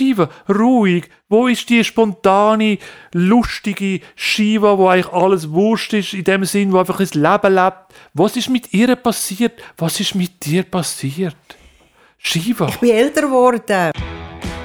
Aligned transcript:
Shiva, 0.00 0.30
ruhig. 0.48 1.10
Wo 1.28 1.46
ist 1.46 1.68
die 1.68 1.84
spontane, 1.84 2.78
lustige 3.12 4.00
Shiva, 4.16 4.78
wo 4.78 4.88
eigentlich 4.88 5.12
alles 5.12 5.50
wurscht 5.50 5.92
ist, 5.92 6.14
in 6.14 6.24
dem 6.24 6.46
Sinn, 6.46 6.72
wo 6.72 6.78
einfach 6.78 7.00
das 7.00 7.12
Leben 7.12 7.54
lebt? 7.54 7.76
Was 8.14 8.34
ist 8.34 8.48
mit 8.48 8.72
ihr 8.72 8.96
passiert? 8.96 9.60
Was 9.76 10.00
ist 10.00 10.14
mit 10.14 10.42
dir 10.46 10.62
passiert? 10.62 11.36
Shiva. 12.16 12.68
Ich 12.68 12.78
bin 12.78 12.92
älter 12.92 13.22
geworden. 13.22 13.92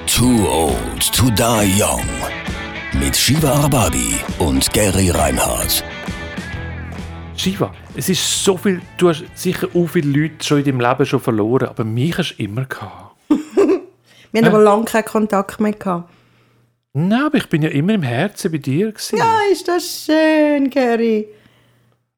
Too 0.08 0.48
Old 0.48 1.14
to 1.14 1.30
Die 1.32 1.82
Young. 1.82 2.06
Mit 2.94 3.18
Shiva 3.18 3.52
Arbabi 3.52 4.16
und 4.40 4.72
Gary 4.72 5.10
Reinhardt. 5.10 5.84
Shiva, 7.36 7.74
es 7.94 8.08
ist 8.08 8.46
so 8.46 8.56
viel, 8.56 8.82
du 8.98 9.10
hast 9.10 9.26
sicher 9.36 9.68
auch 9.76 9.88
viele 9.88 10.18
Leute 10.18 10.46
schon 10.46 10.60
in 10.60 10.64
deinem 10.64 10.80
Leben 10.80 11.06
schon 11.06 11.20
verloren, 11.20 11.68
aber 11.68 11.84
mich 11.84 12.18
hast 12.18 12.38
du 12.38 12.44
immer 12.44 12.64
gehabt. 12.64 13.05
Wir 14.36 14.46
haben 14.46 14.56
aber 14.56 14.64
lange 14.64 14.86
keinen 14.86 15.06
Kontakt 15.06 15.60
mehr 15.60 15.72
gehabt. 15.72 16.12
Nein, 16.94 17.24
aber 17.26 17.38
ich 17.38 17.48
bin 17.48 17.62
ja 17.62 17.70
immer 17.70 17.94
im 17.94 18.04
Herzen 18.04 18.52
bei 18.52 18.58
dir 18.58 18.92
gewesen. 18.92 19.18
Ja, 19.18 19.40
ist 19.52 19.68
das 19.68 20.06
schön, 20.06 20.70
Gary. 20.70 21.28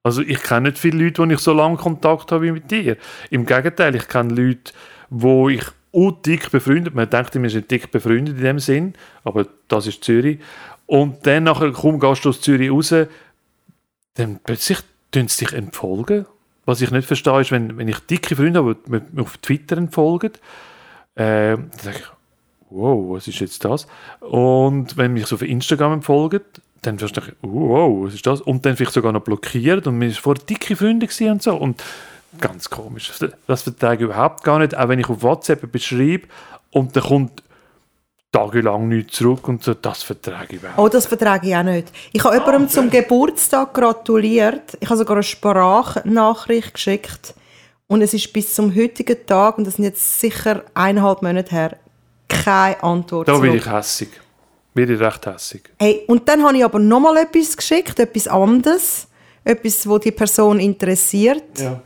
Also 0.03 0.22
ich 0.22 0.41
kenne 0.41 0.70
nicht 0.70 0.80
viele 0.80 1.03
Leute, 1.03 1.27
die 1.27 1.34
ich 1.34 1.39
so 1.39 1.53
lange 1.53 1.77
Kontakt 1.77 2.31
habe 2.31 2.45
wie 2.45 2.52
mit 2.52 2.72
dir. 2.72 2.98
Im 3.30 3.45
Gegenteil, 3.45 3.95
ich 3.95 4.08
kenne 4.08 4.34
Leute, 4.34 4.72
wo 5.09 5.49
ich 5.49 5.63
dick 6.25 6.49
befreundet, 6.52 6.95
man 6.95 7.09
denkt, 7.09 7.39
wir 7.41 7.49
sind 7.49 7.70
dick 7.70 7.91
befreundet 7.91 8.38
in 8.38 8.44
dem 8.44 8.59
Sinn, 8.59 8.94
aber 9.23 9.47
das 9.67 9.88
ist 9.88 10.03
Zürich. 10.03 10.39
Und 10.86 11.25
dann 11.27 11.44
nachher, 11.44 11.72
kaum 11.72 11.99
gehst 11.99 12.25
du 12.25 12.30
aus 12.30 12.41
Zürich 12.41 12.72
raus, 12.72 12.94
dann 14.16 14.39
plötzlich 14.44 14.80
tun 15.11 15.27
sie 15.27 15.45
dich 15.45 15.53
entfolgen. 15.53 16.25
Was 16.66 16.81
ich 16.81 16.91
nicht 16.91 17.08
verstehe, 17.08 17.41
ist, 17.41 17.52
wenn, 17.52 17.77
wenn 17.77 17.88
ich 17.88 17.99
dicke 17.99 18.36
Freunde 18.36 18.59
habe, 18.59 18.75
die 18.86 18.91
mir 18.91 19.22
auf 19.22 19.38
Twitter 19.38 19.77
entfolgen, 19.77 20.31
äh, 21.17 21.57
dann 21.57 21.71
sage 21.81 21.98
ich, 21.98 22.05
wow, 22.70 23.16
was 23.16 23.27
ist 23.27 23.39
jetzt 23.39 23.66
das? 23.66 23.88
Und 24.20 24.98
wenn 24.98 25.13
mich 25.13 25.27
so 25.27 25.35
auf 25.35 25.41
Instagram 25.41 25.94
entfolgen, 25.94 26.41
dann 26.81 26.99
verstehe 26.99 27.23
ich, 27.28 27.33
wow, 27.41 28.05
was 28.05 28.14
ist 28.14 28.25
das? 28.25 28.41
Und 28.41 28.66
dann 28.66 28.75
vielleicht 28.75 28.94
sogar 28.94 29.11
noch 29.11 29.22
blockiert 29.23 29.88
und 29.88 29.97
mir 29.97 30.08
ist 30.08 30.19
vorher 30.19 30.44
dicke 30.44 30.75
Freunde 30.75 31.08
und 31.31 31.44
so. 31.44 31.56
Und 31.56 31.83
ganz 32.39 32.69
komisch. 32.69 33.11
Das 33.47 33.61
vertrage 33.64 34.03
ich 34.03 34.09
überhaupt 34.09 34.44
gar 34.44 34.59
nicht, 34.59 34.78
auch 34.78 34.88
wenn 34.88 35.00
ich 35.00 35.09
auf 35.09 35.23
WhatsApp 35.23 35.72
beschreibe 35.72 36.28
und 36.72 36.95
dann 36.95 37.03
kommt 37.03 37.44
tagelang 38.31 38.89
nichts 38.89 39.17
zurück 39.17 39.47
und 39.47 39.63
so, 39.63 39.73
das 39.73 40.03
vertrage 40.03 40.56
ich 40.56 40.59
überhaupt 40.59 40.80
Oh, 40.80 40.89
das 40.89 41.08
vertrage 41.08 41.47
ich 41.47 41.56
auch 41.56 41.63
nicht. 41.63 41.88
Ich 42.11 42.23
habe 42.23 42.36
jemandem 42.36 42.69
zum 42.69 42.89
Geburtstag 42.89 43.73
gratuliert. 43.73 44.78
Ich 44.80 44.89
habe 44.89 44.97
sogar 44.97 45.16
eine 45.16 45.23
Sprachnachricht 45.23 46.73
geschickt. 46.73 47.34
Und 47.88 48.02
es 48.02 48.13
ist 48.13 48.31
bis 48.33 48.53
zum 48.53 48.75
heutigen 48.75 49.25
Tag, 49.25 49.57
und 49.57 49.66
das 49.66 49.75
sind 49.75 49.85
jetzt 49.85 50.19
sicher 50.19 50.63
eineinhalb 50.73 51.21
Monate 51.21 51.52
her, 51.52 51.77
keine 52.27 52.81
Antwort 52.83 53.27
Da 53.29 53.38
bin 53.38 53.53
ich 53.55 53.66
hässig. 53.66 54.09
Bin 54.73 54.91
ich 54.94 54.99
recht 54.99 55.25
hässig. 55.25 55.69
Hey, 55.79 56.03
und 56.07 56.27
dann 56.27 56.44
habe 56.44 56.57
ich 56.57 56.66
aber 56.66 56.79
nochmal 56.79 57.17
etwas 57.17 57.55
geschickt, 57.55 57.97
etwas 57.99 58.27
anderes. 58.27 59.07
Etwas, 59.45 59.88
wo 59.88 59.97
die 59.97 60.11
Person 60.11 60.59
interessiert, 60.59 61.57
Ja. 61.59 61.81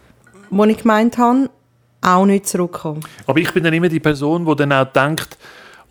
wo 0.49 0.63
ich 0.65 0.79
gemeint 0.79 1.19
habe, 1.19 1.47
auch 2.01 2.25
nicht 2.25 2.47
zurückkommen. 2.47 3.01
Aber 3.27 3.39
ich 3.39 3.53
bin 3.53 3.63
dann 3.63 3.73
immer 3.73 3.87
die 3.87 3.99
Person, 3.99 4.43
die 4.45 4.55
dann 4.55 4.73
auch 4.73 4.91
denkt, 4.91 5.37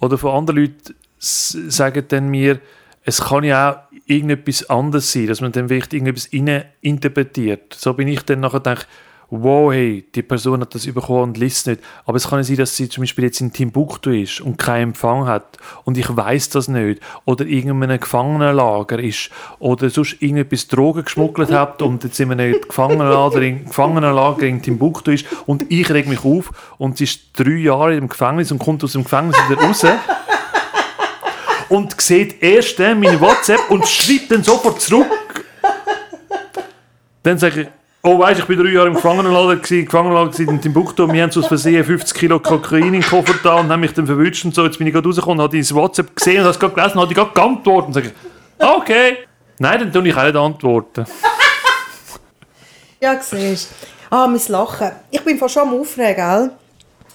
oder 0.00 0.18
von 0.18 0.34
anderen 0.34 0.62
Leuten 0.62 0.96
sagen 1.18 2.04
dann 2.08 2.28
mir, 2.28 2.58
es 3.04 3.20
kann 3.20 3.44
ja 3.44 3.70
auch 3.70 3.94
irgendetwas 4.06 4.68
anderes 4.68 5.12
sein, 5.12 5.28
dass 5.28 5.40
man 5.40 5.52
dann 5.52 5.68
vielleicht 5.68 5.92
irgendetwas 5.92 6.26
interpretiert. 6.80 7.74
So 7.74 7.94
bin 7.94 8.08
ich 8.08 8.22
dann 8.22 8.40
nachher 8.40 8.60
denke, 8.60 8.86
wow, 9.30 9.72
hey, 9.72 10.04
die 10.14 10.22
Person 10.22 10.60
hat 10.60 10.74
das 10.74 10.86
bekommen 10.86 11.22
und 11.22 11.38
liest 11.38 11.68
nicht. 11.68 11.80
Aber 12.04 12.16
es 12.16 12.28
kann 12.28 12.40
ja 12.40 12.42
sein, 12.42 12.56
dass 12.56 12.76
sie 12.76 12.88
zum 12.88 13.02
Beispiel 13.02 13.24
jetzt 13.24 13.40
in 13.40 13.52
Timbuktu 13.52 14.10
ist 14.10 14.40
und 14.40 14.58
keinen 14.58 14.90
Empfang 14.90 15.26
hat 15.26 15.58
und 15.84 15.96
ich 15.96 16.14
weiß 16.14 16.50
das 16.50 16.68
nicht. 16.68 17.00
Oder 17.24 17.46
irgendeinem 17.46 18.00
Gefangenenlager 18.00 18.98
ist. 18.98 19.30
Oder 19.60 19.88
sonst 19.88 20.20
irgendetwas 20.20 20.66
Drogen 20.68 21.04
geschmuggelt 21.04 21.52
hat 21.52 21.80
und 21.80 22.02
jetzt 22.02 22.18
in 22.18 22.32
einem 22.32 22.60
Gefangenenlager 22.68 23.40
in, 23.40 23.64
Gefangenenlager 23.66 24.46
in 24.46 24.62
Timbuktu 24.62 25.12
ist 25.12 25.26
und 25.46 25.70
ich 25.70 25.88
reg 25.90 26.08
mich 26.08 26.24
auf 26.24 26.50
und 26.78 26.98
sie 26.98 27.04
ist 27.04 27.20
drei 27.34 27.50
Jahre 27.50 27.94
im 27.96 28.08
Gefängnis 28.08 28.50
und 28.50 28.58
kommt 28.58 28.82
aus 28.82 28.92
dem 28.92 29.04
Gefängnis 29.04 29.36
wieder 29.48 29.62
raus. 29.62 29.86
Und 31.68 32.00
sieht 32.00 32.42
erst 32.42 32.80
dann 32.80 32.98
meine 32.98 33.20
WhatsApp 33.20 33.70
und 33.70 33.86
schreibt 33.86 34.32
dann 34.32 34.42
sofort 34.42 34.80
zurück. 34.80 35.06
Dann 37.22 37.38
sage 37.38 37.60
ich, 37.60 37.68
oh 38.02 38.18
weißt 38.18 38.40
ich 38.40 38.46
bin 38.46 38.58
drei 38.58 38.70
Jahre 38.70 38.88
im 38.88 38.94
Gefangenenlager 38.94 39.56
gewesen, 39.56 39.84
Gefangenenlager 39.84 40.38
in 40.40 40.60
Timbuktu 40.60 41.04
und 41.04 41.12
wir 41.12 41.22
haben 41.22 41.30
aus 41.30 41.46
Versehen 41.46 41.84
50 41.84 42.16
Kilo 42.16 42.38
Kokain 42.38 42.84
in 42.84 42.92
den 42.94 43.02
Koffer 43.02 43.34
da 43.42 43.56
und 43.60 43.68
haben 43.70 43.80
mich 43.80 43.92
dann 43.92 44.06
verwünscht 44.06 44.44
und 44.44 44.54
so. 44.54 44.64
Jetzt 44.64 44.78
bin 44.78 44.86
ich 44.86 44.92
gerade 44.92 45.06
rausgekommen, 45.06 45.40
habe 45.40 45.56
dieses 45.56 45.74
WhatsApp 45.74 46.14
gesehen 46.16 46.38
und 46.38 46.42
habe 46.44 46.50
es 46.50 46.58
gerade 46.58 46.74
gelesen 46.74 46.98
und 46.98 47.02
habe 47.02 47.14
gerade 47.14 47.32
geantwortet 47.32 47.86
und 47.88 47.92
sage, 47.94 48.12
okay. 48.58 49.16
Nein, 49.58 49.80
dann 49.80 49.92
tue 49.92 50.08
ich 50.08 50.16
auch 50.16 50.24
nicht 50.24 50.36
antworten. 50.36 51.04
Ja, 53.00 53.20
siehst 53.20 53.70
Ah, 54.10 54.26
mein 54.26 54.40
Lachen. 54.48 54.90
Ich 55.10 55.22
bin 55.22 55.38
fast 55.38 55.54
schon 55.54 55.68
am 55.68 55.80
Aufregen, 55.80 56.16
gell? 56.16 56.50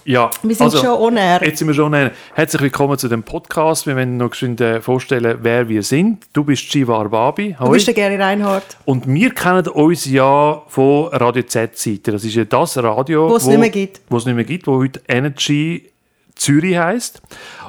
Ja, 0.08 0.30
Wir 0.44 0.54
sind 0.54 0.72
schon 0.72 0.86
on 0.86 1.16
air. 1.16 1.40
Jetzt 1.42 1.58
sind 1.58 1.66
wir 1.66 1.74
schon 1.74 1.86
on 1.86 1.94
air. 1.94 2.12
Herzlich 2.32 2.62
willkommen 2.62 2.96
zu 2.96 3.08
dem 3.08 3.24
Podcast. 3.24 3.88
Wir 3.88 3.96
wollen 3.96 4.16
noch 4.16 4.30
geschwind 4.30 4.62
vorstellen, 4.80 5.38
wer 5.42 5.68
wir 5.68 5.82
sind. 5.82 6.26
Du 6.32 6.44
bist 6.44 6.62
Shiva 6.62 7.00
Arbabi. 7.00 7.56
Du 7.58 7.68
bist 7.72 7.88
der 7.88 7.94
Gary 7.94 8.14
Reinhardt, 8.14 8.76
Und 8.84 9.08
wir 9.12 9.34
kennen 9.34 9.66
uns 9.66 10.06
ja 10.06 10.62
von 10.68 11.08
Radio 11.08 11.42
Z-Seite. 11.42 12.12
Das 12.12 12.22
ist 12.22 12.36
ja 12.36 12.44
das 12.44 12.78
Radio, 12.78 13.28
Wo 13.28 13.34
es 13.34 13.46
nicht 13.46 13.58
mehr 13.58 13.68
gibt. 13.68 14.00
Wo 14.08 14.18
es 14.18 14.26
nicht 14.26 14.36
mehr 14.36 14.44
gibt, 14.44 14.68
wo 14.68 14.78
heute 14.78 15.00
Energy 15.08 15.90
Zürich 16.36 16.76
heisst. 16.76 17.20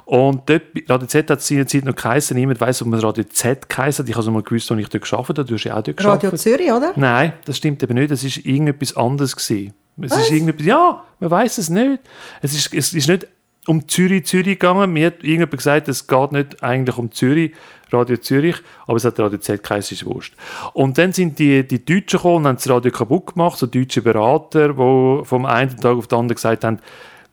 Und 0.06 0.47
dort, 0.47 0.62
Radio 0.88 1.08
Z 1.08 1.31
hat 1.31 1.40
es 1.40 1.47
seinerzeit 1.47 1.86
noch 1.86 1.96
geheißen. 1.96 2.38
Niemand 2.38 2.62
weiss, 2.62 2.84
ob 2.84 2.88
man 2.90 3.00
Radio 3.00 3.24
Z 3.24 3.68
geheißen 3.68 4.06
hat. 4.06 4.09
Ich 4.09 4.16
habe 4.16 4.28
es 4.28 4.31
mal 4.31 4.44
gewusst, 4.44 4.72
als 4.72 4.80
ich 4.80 4.90
dort 4.90 5.09
gearbeitet 5.09 5.38
habe. 5.40 5.47
Du 5.47 5.56
hast 5.56 5.64
ja 5.64 5.76
auch 5.76 5.81
dort 5.81 6.00
Radio 6.06 6.30
gearbeitet. 6.30 6.40
Zürich, 6.40 6.72
oder? 6.72 6.94
Nein, 6.97 7.34
das 7.46 7.58
stimmt 7.58 7.81
eben 7.81 7.96
nicht. 7.96 8.12
Es 8.12 8.24
ist 8.24 8.38
irgendetwas 8.46 8.96
anderes 8.96 9.36
gewesen. 9.36 9.74
Es 10.02 10.16
ist 10.16 10.31
irgendetwas, 10.31 10.66
ja, 10.66 11.03
man 11.19 11.31
weiß 11.31 11.58
es 11.58 11.69
nicht. 11.69 12.02
Es 12.41 12.53
ist, 12.53 12.74
es 12.74 12.94
ist 12.94 13.08
nicht 13.08 13.28
um 13.68 13.88
Zürich, 13.88 14.25
Zürich 14.25 14.59
gegangen. 14.59 14.94
Mir 14.94 15.08
hat 15.08 15.16
irgendjemand 15.16 15.58
gesagt, 15.58 15.88
es 15.88 16.08
geht 16.08 16.31
nicht 16.31 16.63
eigentlich 16.63 16.97
um 16.97 17.12
Zürich, 17.12 17.53
Radio 17.91 18.18
Zürich, 18.18 18.56
aber 18.85 18.97
es 18.97 19.06
hat 19.06 19.19
Radio 19.19 19.38
Z 19.38 19.63
geheißen, 19.63 19.96
ist 19.96 20.06
wurscht. 20.06 20.35
Und 20.74 20.97
dann 20.97 21.13
sind 21.13 21.40
die, 21.40 21.66
die 21.68 21.84
Deutschen 21.84 22.18
gekommen 22.18 22.38
und 22.38 22.47
haben 22.47 22.56
das 22.56 22.69
Radio 22.69 22.91
kaputt 22.91 23.34
gemacht, 23.34 23.58
so 23.58 23.66
deutsche 23.66 24.02
Berater, 24.02 24.69
die 24.74 25.25
vom 25.25 25.46
einen 25.46 25.78
Tag 25.78 25.97
auf 25.97 26.08
den 26.08 26.19
anderen 26.19 26.35
gesagt 26.35 26.64
haben, 26.64 26.79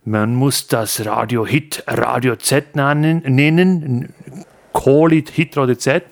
man 0.04 0.34
muss 0.34 0.66
das 0.66 1.04
Radio 1.06 1.46
Hit 1.46 1.82
Radio 1.86 2.36
Z 2.36 2.76
nennen, 2.76 3.22
nennen 3.26 4.12
Call 4.72 5.12
it 5.14 5.30
Hit 5.30 5.56
Radio 5.56 5.76
Z. 5.76 6.04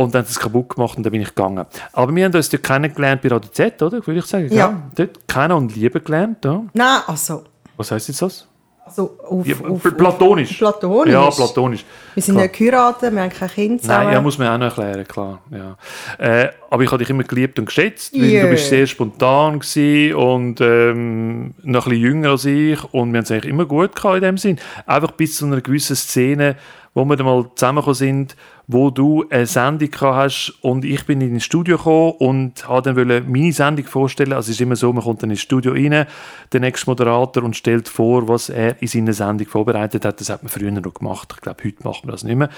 Und 0.00 0.14
dann 0.14 0.22
haben 0.22 0.26
sie 0.28 0.32
es 0.32 0.40
kaputt 0.40 0.74
gemacht 0.74 0.96
und 0.96 1.04
dann 1.04 1.12
bin 1.12 1.20
ich 1.20 1.28
gegangen. 1.28 1.66
Aber 1.92 2.14
wir 2.16 2.24
haben 2.24 2.34
uns 2.34 2.48
dort 2.48 2.62
kennengelernt 2.62 3.20
bei 3.20 3.28
Radio 3.28 3.50
Z, 3.50 3.82
oder? 3.82 4.06
Würde 4.06 4.20
ich 4.20 4.24
sagen. 4.24 4.48
Ja. 4.50 4.68
gell? 4.94 5.08
Dort 5.08 5.28
kennen 5.28 5.52
und 5.52 5.76
lieben 5.76 6.02
gelernt. 6.02 6.42
Ja. 6.42 6.62
Nein, 6.72 7.00
also, 7.06 7.44
Was 7.76 7.90
heisst 7.90 8.08
jetzt 8.08 8.22
das? 8.22 8.46
also 8.86 9.16
auf, 9.28 9.46
Ja, 9.46 9.56
auf, 9.68 9.82
platonisch. 9.96 10.62
Auf, 10.62 10.80
platonisch. 10.80 11.12
Ja, 11.12 11.30
platonisch. 11.30 11.84
Wir 12.14 12.22
sind 12.22 12.34
Klar. 12.34 12.46
nicht 12.46 12.58
geheiratet, 12.58 13.12
wir 13.12 13.22
haben 13.22 13.30
kein 13.30 13.48
Kind 13.50 13.82
zusammen. 13.82 14.04
Nein, 14.04 14.14
ja, 14.14 14.20
muss 14.22 14.38
man 14.38 14.48
auch 14.48 14.58
noch 14.58 14.78
erklären, 14.78 15.06
klar. 15.06 15.42
Ja. 15.50 15.76
Äh, 16.18 16.48
aber 16.70 16.82
ich 16.82 16.90
habe 16.90 16.98
dich 16.98 17.10
immer 17.10 17.24
geliebt 17.24 17.58
und 17.58 17.66
geschätzt, 17.66 18.18
weil 18.18 18.40
du 18.40 18.48
bist 18.48 18.70
sehr 18.70 18.86
spontan 18.86 19.60
gewesen 19.60 20.14
und 20.14 20.60
ähm, 20.62 21.54
noch 21.62 21.86
ein 21.86 21.90
bisschen 21.90 22.02
jünger 22.02 22.30
als 22.30 22.46
ich 22.46 22.82
und 22.92 23.12
wir 23.12 23.18
haben 23.18 23.24
es 23.24 23.30
eigentlich 23.30 23.50
immer 23.52 23.66
gut 23.66 23.94
gehabt 23.94 24.16
in 24.16 24.22
dem 24.22 24.38
Sinn. 24.38 24.58
Einfach 24.86 25.10
bis 25.10 25.36
zu 25.36 25.44
einer 25.44 25.60
gewissen 25.60 25.94
Szene, 25.94 26.56
wo 26.94 27.04
wir 27.04 27.16
dann 27.16 27.26
mal 27.26 27.50
zusammengekommen 27.54 27.94
sind, 27.94 28.36
wo 28.72 28.90
du 28.90 29.24
eine 29.30 29.46
Sendung 29.46 29.90
hast 30.00 30.54
und 30.60 30.84
ich 30.84 31.04
bin 31.04 31.20
in 31.20 31.32
ins 31.32 31.44
Studio 31.44 31.76
gekommen 31.76 32.12
und 32.18 32.68
habe 32.68 32.82
dann 32.82 32.94
wollte 32.94 33.28
meine 33.28 33.52
Sendung 33.52 33.84
vorstellen. 33.84 34.32
Also 34.32 34.50
es 34.50 34.56
ist 34.56 34.60
immer 34.60 34.76
so, 34.76 34.92
man 34.92 35.02
kommt 35.02 35.24
dann 35.24 35.30
ins 35.30 35.40
Studio 35.40 35.72
rein, 35.72 36.06
der 36.52 36.60
nächste 36.60 36.88
Moderator 36.88 37.42
und 37.42 37.56
stellt 37.56 37.88
vor, 37.88 38.28
was 38.28 38.48
er 38.48 38.80
in 38.80 38.86
seiner 38.86 39.12
Sendung 39.12 39.48
vorbereitet 39.48 40.04
hat. 40.04 40.20
Das 40.20 40.30
hat 40.30 40.44
man 40.44 40.50
früher 40.50 40.70
noch 40.70 40.94
gemacht. 40.94 41.32
Ich 41.34 41.40
glaube, 41.40 41.64
heute 41.64 41.82
macht 41.82 42.04
man 42.04 42.12
das 42.12 42.22
nicht 42.22 42.36
mehr. 42.36 42.48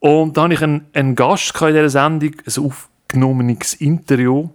Und 0.00 0.36
da 0.36 0.42
hatte 0.42 0.54
ich 0.54 0.62
einen, 0.62 0.84
einen 0.92 1.14
Gast 1.14 1.58
in 1.62 1.68
dieser 1.68 1.88
Sendung, 1.88 2.32
ein 2.44 2.64
aufgenommenes 2.64 3.72
Interview, 3.72 4.50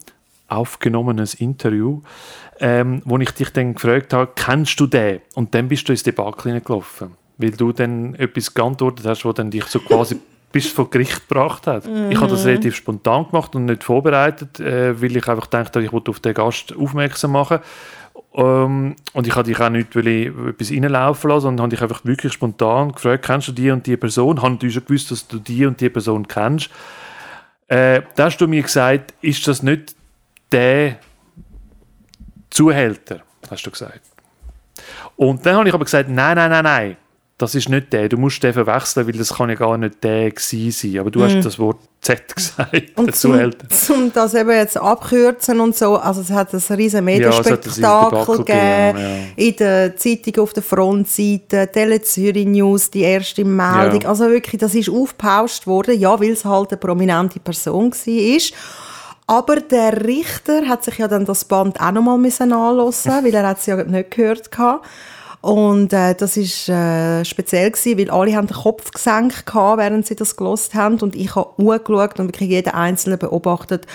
aufgenommenes 0.48 1.34
Interview, 1.34 2.02
ähm, 2.60 3.02
wo 3.06 3.18
ich 3.18 3.32
dich 3.32 3.50
dann 3.50 3.74
gefragt 3.74 4.14
habe, 4.14 4.32
kennst 4.36 4.80
du 4.80 4.86
den? 4.86 5.22
Und 5.34 5.56
dann 5.56 5.70
bist 5.70 5.88
du 5.88 5.92
ins 5.92 6.04
Debakel 6.04 6.52
hineingelaufen, 6.52 7.14
weil 7.40 7.52
du 7.52 7.72
dann 7.72 8.14
etwas 8.14 8.54
geantwortet 8.54 9.08
hast, 9.08 9.26
wo 9.26 9.34
dann 9.34 9.50
dich 9.50 9.66
so 9.66 9.80
quasi 9.80 10.20
bis 10.54 10.68
vor 10.68 10.90
Gericht 10.90 11.28
gebracht 11.28 11.68
hat. 11.68 11.84
Ich 12.10 12.18
habe 12.18 12.30
das 12.30 12.46
relativ 12.46 12.76
spontan 12.76 13.26
gemacht 13.30 13.56
und 13.56 13.66
nicht 13.66 13.84
vorbereitet, 13.84 14.60
äh, 14.60 15.02
weil 15.02 15.18
ich 15.18 15.28
einfach 15.28 15.48
dachte, 15.48 15.82
ich 15.82 15.92
wollte 15.92 16.12
auf 16.12 16.20
den 16.20 16.36
Gast 16.36 16.74
aufmerksam 16.78 17.32
machen. 17.32 17.60
Ähm, 18.36 18.96
und 19.14 19.28
ich 19.28 19.36
habe 19.36 19.48
dich 19.48 19.60
auch 19.60 19.70
nicht 19.70 19.96
weil 19.96 20.08
ich 20.08 20.28
etwas 20.28 20.72
reinlaufen 20.72 21.30
lassen, 21.30 21.42
sondern 21.42 21.64
habe 21.64 21.76
dich 21.76 21.82
einfach 21.82 22.06
wirklich 22.06 22.34
spontan 22.34 22.92
gefragt, 22.92 23.26
kennst 23.26 23.48
du 23.48 23.52
die 23.52 23.72
und 23.72 23.86
die 23.88 23.98
Person? 23.98 24.42
Habe 24.42 24.52
natürlich 24.52 24.76
schon 24.76 24.86
gewusst, 24.86 25.10
dass 25.10 25.28
du 25.28 25.40
die 25.40 25.66
und 25.66 25.82
die 25.82 25.90
Person 25.90 26.28
kennst. 26.28 26.70
Äh, 27.68 28.04
da 28.16 28.26
hast 28.26 28.38
du 28.38 28.48
mir 28.48 28.62
gesagt, 28.62 29.16
ist 29.22 29.48
das 29.48 29.64
nicht 29.64 29.96
der 30.52 30.98
Zuhälter, 32.52 33.22
hast 33.50 33.66
du 33.66 33.72
gesagt. 33.72 34.02
Und 35.16 35.44
dann 35.44 35.56
habe 35.56 35.68
ich 35.68 35.74
aber 35.74 35.86
gesagt, 35.86 36.10
nein, 36.10 36.36
nein, 36.36 36.52
nein, 36.52 36.64
nein, 36.64 36.98
das 37.38 37.56
ist 37.56 37.68
nicht 37.68 37.92
der, 37.92 38.10
du 38.10 38.18
musst 38.18 38.44
den 38.44 38.54
verwechseln, 38.54 39.08
weil 39.08 39.14
das 39.14 39.34
kann 39.34 39.50
ja 39.50 39.56
gar 39.56 39.78
nicht 39.78 40.04
der 40.04 40.32
sein. 40.38 41.00
Aber 41.00 41.10
du 41.10 41.24
hast 41.24 41.44
das 41.44 41.58
Wort 41.58 41.78
Z 42.02 42.36
gesagt, 42.36 42.74
Mhm. 42.74 42.82
Und 42.96 43.16
zum, 43.16 43.52
zum 43.70 44.14
das 44.14 44.34
eben 44.36 44.52
jetzt 44.52 44.78
abkürzen 44.78 45.60
und 45.60 45.76
so, 45.76 45.96
also 45.98 46.22
es 46.22 46.30
hat 46.30 46.54
ein 46.54 46.76
riesen 46.76 46.98
Ja, 46.98 47.02
Medienspektakel 47.02 47.72
Debakel 47.74 48.38
gegeben, 48.38 48.98
gegeben, 48.98 49.34
in 49.36 49.56
der 49.56 49.98
Zeitung 49.98 50.44
auf 50.44 50.54
der 50.54 50.64
Frontseite, 50.64 51.70
Tele 51.72 52.02
Zürich 52.02 52.46
News, 52.46 52.92
die 52.92 53.02
erste 53.02 53.44
Meldung, 53.44 54.02
Ja. 54.02 54.10
also 54.10 54.30
wirklich, 54.30 54.60
das 54.60 54.76
ist 54.76 54.90
aufgepauscht 54.90 55.66
worden, 55.66 56.00
ja, 56.00 56.20
weil 56.20 56.32
es 56.32 56.46
halt 56.46 56.72
eine 56.72 56.78
prominente 56.78 57.40
Person 57.40 57.92
war. 57.92 58.58
Aber 59.26 59.56
der 59.56 60.06
Richter 60.06 60.68
hat 60.68 60.84
sich 60.84 60.98
ja 60.98 61.08
dann 61.08 61.26
das 61.26 61.46
Band 61.46 61.80
auch 61.80 61.92
nochmal 61.92 62.16
anhören 62.16 62.94
weil 63.24 63.34
er 63.34 63.48
hat 63.48 63.60
es 63.60 63.66
ja 63.66 63.82
nicht 63.84 64.12
gehört 64.12 64.52
gehabt. 64.52 64.86
Und 65.44 65.92
äh, 65.92 66.16
das 66.16 66.38
ist 66.38 66.70
äh, 66.70 67.26
speziell 67.26 67.70
gewesen, 67.70 67.98
weil 67.98 68.10
alle 68.10 68.34
haben 68.34 68.48
den 68.48 68.56
Kopf 68.56 68.92
gesenkt 68.92 69.46
gehabt, 69.46 69.78
während 69.78 70.08
sie 70.08 70.16
das 70.16 70.38
gelost 70.38 70.74
haben 70.74 71.00
und 71.02 71.18
ich 71.18 71.36
habe 71.36 71.50
angeschaut 71.58 72.18
und 72.22 72.28
wirklich 72.30 72.50
jeden 72.50 72.74
Einzelnen 72.74 73.20
beobachtet 73.20 73.86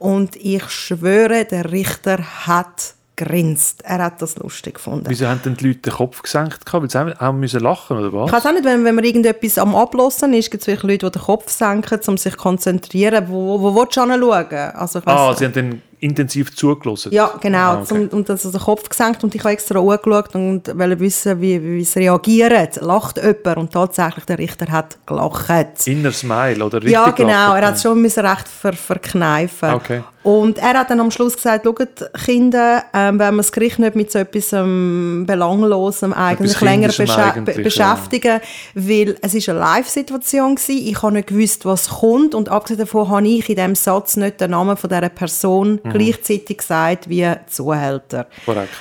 und 0.00 0.34
ich 0.34 0.68
schwöre, 0.68 1.44
der 1.44 1.70
Richter 1.70 2.18
hat 2.48 2.94
grinst. 3.14 3.82
Er 3.84 3.98
hat 4.02 4.20
das 4.20 4.36
lustig 4.36 4.74
gefunden. 4.74 5.06
Wieso 5.08 5.26
haben 5.28 5.40
denn 5.44 5.56
die 5.56 5.68
Leute 5.68 5.78
den 5.80 5.92
Kopf 5.94 6.22
gesenkt? 6.22 6.60
Weil 6.70 6.90
sie 6.90 6.98
auch- 7.00 7.20
auch 7.20 7.32
müssen 7.32 7.60
lachen 7.60 7.96
oder 7.98 8.08
Ich 8.08 8.12
was? 8.12 8.32
weiß 8.32 8.46
auch 8.46 8.52
nicht, 8.52 8.64
wenn, 8.64 8.84
wenn 8.84 8.94
man 8.96 9.04
irgendetwas 9.04 9.56
am 9.58 9.74
Ablossen 9.76 10.34
ist, 10.34 10.50
gibt 10.50 10.62
es 10.62 10.66
wirklich 10.66 11.00
Leute, 11.00 11.06
die 11.12 11.18
den 11.18 11.24
Kopf 11.24 11.50
senken, 11.50 12.00
um 12.08 12.18
sich 12.18 12.32
zu 12.32 12.38
konzentrieren. 12.38 13.26
Wo, 13.28 13.58
wo 13.62 13.74
willst 13.76 13.96
du 13.96 14.02
hinschauen? 14.02 14.52
Also, 14.74 14.98
ich 14.98 15.06
weiss- 15.06 15.14
Ah, 15.14 15.34
sie 15.34 15.44
haben 15.46 15.52
dann 15.54 15.82
intensiv 16.00 16.54
zugelassen. 16.54 17.12
Ja, 17.12 17.32
genau. 17.40 17.58
Ah, 17.58 17.74
okay. 17.76 17.86
Zum, 17.86 18.08
und 18.08 18.28
das 18.28 18.44
ist 18.44 18.52
den 18.54 18.60
Kopf 18.60 18.88
gesenkt 18.88 19.24
und 19.24 19.34
ich 19.34 19.40
habe 19.42 19.52
extra 19.52 19.78
angeschaut 19.78 20.34
und 20.34 20.78
wollte 20.78 21.00
wissen, 21.00 21.40
wie, 21.40 21.62
wie 21.62 21.80
es 21.80 21.96
reagiert. 21.96 22.76
Lacht 22.80 23.16
jemand? 23.18 23.56
Und 23.56 23.72
tatsächlich, 23.72 24.24
der 24.24 24.38
Richter 24.38 24.70
hat 24.70 24.98
gelacht. 25.06 25.86
Inner 25.86 26.12
Smile 26.12 26.64
oder 26.64 26.78
richtig 26.78 26.92
Ja, 26.92 27.10
genau. 27.10 27.28
lachen? 27.28 27.56
Er 27.62 27.66
hat 27.68 27.74
es 27.76 27.82
schon 27.82 28.00
müssen 28.00 28.24
recht 28.26 28.48
ver 28.48 28.72
verkneifen. 28.72 29.74
Okay. 29.74 30.02
Und 30.26 30.58
er 30.58 30.80
hat 30.80 30.90
dann 30.90 30.98
am 30.98 31.12
Schluss 31.12 31.36
gesagt, 31.36 31.64
schaut, 31.64 32.10
Kinder, 32.24 32.82
ähm, 32.92 33.16
wenn 33.20 33.28
man 33.28 33.36
das 33.36 33.52
Gericht 33.52 33.78
nicht 33.78 33.94
mit 33.94 34.10
so 34.10 34.18
etwas 34.18 34.52
ähm, 34.52 35.22
Belanglosem 35.24 36.12
eigentlich 36.12 36.50
Etwas 36.50 36.62
länger 36.62 36.88
bescha 36.88 37.30
eigentlich, 37.30 37.54
be 37.54 37.62
ja. 37.62 37.62
beschäftigen, 37.62 38.40
weil 38.74 39.16
es 39.22 39.34
ist 39.34 39.48
eine 39.48 39.60
Live-Situation 39.60 40.56
gewesen. 40.56 40.84
Ich 40.84 41.00
habe 41.00 41.12
nicht 41.12 41.28
gewusst, 41.28 41.64
was 41.64 41.88
kommt 42.00 42.34
und 42.34 42.48
abgesehen 42.48 42.80
davon 42.80 43.08
habe 43.08 43.28
ich 43.28 43.48
in 43.48 43.54
diesem 43.54 43.76
Satz 43.76 44.16
nicht 44.16 44.40
den 44.40 44.50
Namen 44.50 44.76
von 44.76 44.90
dieser 44.90 45.08
Person 45.10 45.78
Mhm. 45.84 45.90
gleichzeitig 45.90 46.58
gesagt 46.58 47.08
wie 47.08 47.30
Zuhälter. 47.46 48.26
Korrekt. 48.44 48.74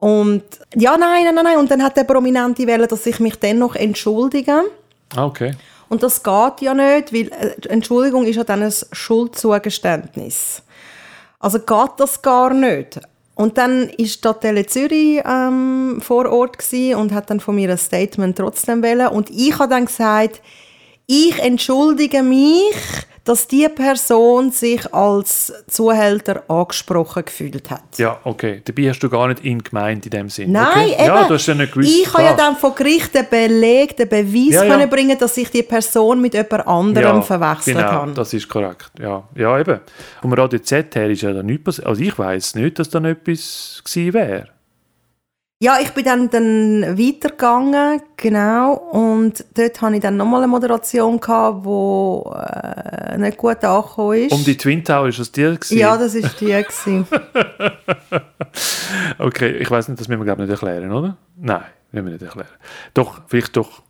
Und 0.00 0.42
ja, 0.74 0.98
nein, 0.98 1.24
nein, 1.34 1.44
nein. 1.44 1.56
Und 1.56 1.70
dann 1.70 1.82
hat 1.82 1.96
der 1.96 2.04
Prominente 2.04 2.66
wollen, 2.66 2.86
dass 2.86 3.06
ich 3.06 3.18
mich 3.20 3.36
dennoch 3.36 3.74
entschuldige. 3.74 4.64
Ah, 5.16 5.24
okay. 5.24 5.52
Und 5.90 6.04
das 6.04 6.22
geht 6.22 6.60
ja 6.60 6.72
nicht, 6.72 7.12
weil 7.12 7.30
äh, 7.32 7.68
Entschuldigung 7.68 8.24
ist 8.24 8.36
ja 8.36 8.44
dann 8.44 8.62
ein 8.62 8.72
Schuldzugeständnis. 8.92 10.62
Also 11.40 11.58
geht 11.58 11.90
das 11.98 12.22
gar 12.22 12.54
nicht. 12.54 13.00
Und 13.34 13.58
dann 13.58 13.88
ist 13.88 14.24
da 14.24 14.32
Tele 14.34 14.66
Zürich 14.66 15.20
ähm, 15.26 16.00
vor 16.00 16.30
Ort 16.30 16.58
und 16.94 17.12
hat 17.12 17.30
dann 17.30 17.40
von 17.40 17.56
mir 17.56 17.70
ein 17.70 17.78
Statement 17.78 18.38
trotzdem 18.38 18.82
wählen. 18.82 19.08
Und 19.08 19.30
ich 19.30 19.58
habe 19.58 19.70
dann 19.70 19.86
gesagt, 19.86 20.40
ich 21.06 21.36
entschuldige 21.40 22.22
mich, 22.22 22.74
dass 23.24 23.46
die 23.46 23.68
Person 23.68 24.50
sich 24.50 24.92
als 24.94 25.52
Zuhälter 25.68 26.42
angesprochen 26.48 27.24
gefühlt 27.24 27.70
hat. 27.70 27.98
Ja, 27.98 28.18
okay. 28.24 28.62
Dabei 28.64 28.88
hast 28.88 29.00
du 29.00 29.10
gar 29.10 29.28
nicht 29.28 29.44
ihn 29.44 29.62
gemeint 29.62 30.06
in 30.06 30.10
dem 30.10 30.28
Sinn. 30.30 30.52
Nein, 30.52 30.66
okay? 30.72 30.94
eben. 30.94 31.04
Ja, 31.04 31.28
du 31.28 31.34
hast 31.34 31.46
ja 31.46 31.54
nicht 31.54 31.72
gewusst. 31.72 31.90
Ich 31.90 32.12
habe 32.12 32.22
ja 32.22 32.34
dann 32.34 32.56
vor 32.56 32.74
Gericht 32.74 33.14
den 33.14 33.26
Beleg, 33.28 33.96
den 33.96 34.08
Beweis 34.08 34.54
Ja, 34.54 34.64
ja. 34.64 34.74
können 34.74 34.88
bringen, 34.90 35.18
dass 35.18 35.36
ich 35.36 35.50
die 35.50 35.62
Person 35.62 36.20
mit 36.20 36.34
jemand 36.34 36.66
anderem 36.66 37.22
verwechselt 37.22 37.76
genau, 37.76 37.90
habe. 37.90 38.12
das 38.12 38.32
ist 38.32 38.48
korrekt. 38.48 38.90
Ja, 38.98 39.22
ja 39.34 39.58
eben. 39.58 39.80
Und 40.22 40.32
Radio 40.32 40.58
Z 40.58 40.94
her 40.94 41.10
ist 41.10 41.22
ja 41.22 41.32
da 41.32 41.42
nichts 41.42 41.64
passiert. 41.64 41.86
Also 41.86 42.02
ich 42.02 42.18
weiß 42.18 42.54
nicht, 42.54 42.78
dass 42.78 42.88
da 42.88 43.00
noch 43.00 43.10
etwas 43.10 43.82
gewesen 43.84 44.14
wäre. 44.14 44.48
Ja, 45.62 45.78
ich 45.78 45.90
bin 45.90 46.04
dann, 46.04 46.30
dann 46.30 46.98
weitergegangen, 46.98 48.00
genau, 48.16 48.72
und 48.92 49.44
dort 49.54 49.82
hatte 49.82 49.94
ich 49.94 50.00
dann 50.00 50.16
nochmal 50.16 50.40
eine 50.42 50.48
Moderation, 50.48 51.20
gehabt, 51.20 51.66
die 51.66 53.14
äh, 53.14 53.18
nicht 53.18 53.36
gut 53.36 53.62
angekommen 53.62 54.14
ist. 54.14 54.32
Um 54.32 54.42
die 54.42 54.56
Twin 54.56 54.82
Tower 54.82 55.08
ist 55.08 55.36
dir 55.36 55.56
gewesen? 55.56 55.76
ja, 55.76 55.98
das 55.98 56.14
war 56.14 56.30
die. 56.40 56.46
gewesen. 56.46 57.06
Okay, 59.18 59.58
ich 59.58 59.70
weiß 59.70 59.88
nicht, 59.88 60.00
das 60.00 60.08
müssen 60.08 60.20
wir 60.20 60.24
glaube 60.24 60.42
ich 60.42 60.48
nicht 60.48 60.62
erklären, 60.62 60.90
oder? 60.90 61.16
Nein, 61.36 61.62
müssen 61.92 62.06
wir 62.06 62.12
nicht 62.12 62.22
erklären. 62.22 62.48
Doch, 62.94 63.20
vielleicht 63.26 63.54
doch. 63.54 63.82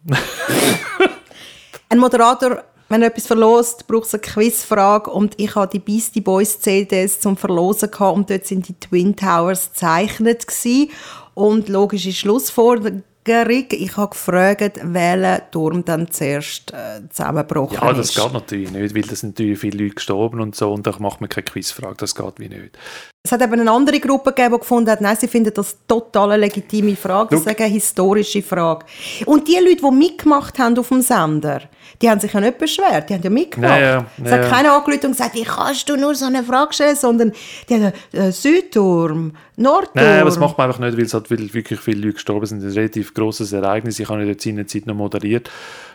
Ein 1.89 1.99
Moderator, 1.99 2.65
wenn 2.89 3.03
er 3.03 3.09
etwas 3.09 3.29
verlost, 3.29 3.87
braucht 3.87 4.07
es 4.07 4.15
eine 4.15 4.23
Quizfrage 4.23 5.09
und 5.11 5.39
ich 5.39 5.55
hatte 5.55 5.79
die 5.79 5.85
Beastie 5.85 6.21
Boys 6.21 6.59
CDs 6.59 7.21
zum 7.21 7.37
Verlosen 7.37 7.93
gehabt 7.93 8.17
und 8.17 8.29
dort 8.29 8.45
sind 8.45 8.67
die 8.67 8.75
Twin 8.75 9.15
Towers 9.15 9.71
gezeichnet 9.71 10.47
gewesen. 10.49 10.91
Und 11.35 11.69
logische 11.69 12.13
Schlussfolgerung, 12.13 13.03
ich 13.27 13.97
habe 13.97 14.11
gefragt, 14.11 14.81
welcher 14.83 15.51
Turm 15.51 15.85
dann 15.85 16.11
zuerst 16.11 16.73
äh, 16.73 17.09
zusammengebrochen 17.11 17.79
Ja, 17.81 17.93
das 17.93 18.09
ist. 18.11 18.17
geht 18.17 18.33
natürlich 18.33 18.71
nicht, 18.71 18.95
weil 18.95 19.03
da 19.03 19.15
sind 19.15 19.39
natürlich 19.39 19.59
viele 19.59 19.85
Leute 19.85 19.97
gestorben 19.97 20.41
und 20.41 20.57
so 20.57 20.73
und 20.73 20.87
da 20.87 20.95
macht 20.99 21.21
man 21.21 21.29
keine 21.29 21.45
Quizfrage, 21.45 21.97
das 21.99 22.15
geht 22.15 22.39
wie 22.39 22.49
nicht. 22.49 22.79
Es 23.23 23.33
hat 23.33 23.43
eben 23.43 23.61
eine 23.61 23.71
andere 23.71 24.01
Gruppe 24.01 24.33
gegeben, 24.33 24.55
die 24.55 24.61
gefunden 24.61 24.91
hat, 24.91 25.03
nein, 25.03 25.15
sie 25.15 25.29
finden 25.29 25.53
das 25.53 25.77
total 25.87 26.33
eine 26.33 26.41
legitime 26.41 26.97
Frage, 26.97 27.37
das 27.37 27.41
ist 27.41 27.49
eine 27.49 27.69
historische 27.69 28.41
Frage. 28.41 28.87
Und 29.27 29.47
die 29.47 29.57
Leute, 29.57 29.83
die 29.83 29.91
mitgemacht 29.91 30.59
haben 30.59 30.79
auf 30.79 30.89
dem 30.89 31.03
Sender, 31.03 31.61
die 32.01 32.09
haben 32.09 32.19
sich 32.19 32.33
ja 32.33 32.41
nicht 32.41 32.57
beschwert, 32.57 33.11
die 33.11 33.15
haben 33.15 33.23
ja 33.23 33.29
mitgemacht. 33.29 33.79
Ja, 33.79 33.79
ja, 33.79 34.07
es 34.25 34.33
hat 34.33 34.45
ja. 34.45 34.49
keiner 34.49 34.73
angerufen 34.73 35.05
und 35.05 35.11
gesagt, 35.13 35.35
wie 35.35 35.43
kannst 35.43 35.87
du 35.91 35.97
nur 35.97 36.15
so 36.15 36.25
eine 36.25 36.43
Frage 36.43 36.73
stellen, 36.73 36.97
sondern 36.97 37.33
die 37.69 37.75
haben 37.75 37.93
äh, 38.13 38.33
Südturm, 38.33 39.33
Nordturm. 39.57 40.07
Nein, 40.07 40.21
aber 40.21 40.31
das 40.31 40.39
macht 40.39 40.57
man 40.57 40.69
einfach 40.69 40.81
nicht, 40.81 40.97
weil 40.97 41.05
es 41.05 41.13
halt 41.13 41.29
wirklich 41.29 41.79
viele 41.79 42.01
Leute 42.01 42.15
gestorben 42.15 42.47
sind. 42.47 42.61
Das 42.61 42.71
ist 42.71 42.77
ein 42.77 42.79
relativ 42.79 43.13
grosses 43.13 43.53
Ereignis. 43.53 44.01
Ich 44.01 44.09
habe 44.09 44.23
in 44.23 44.57
der 44.57 44.67
Zeit 44.67 44.87
noch 44.87 44.95
moderiert, 44.95 45.51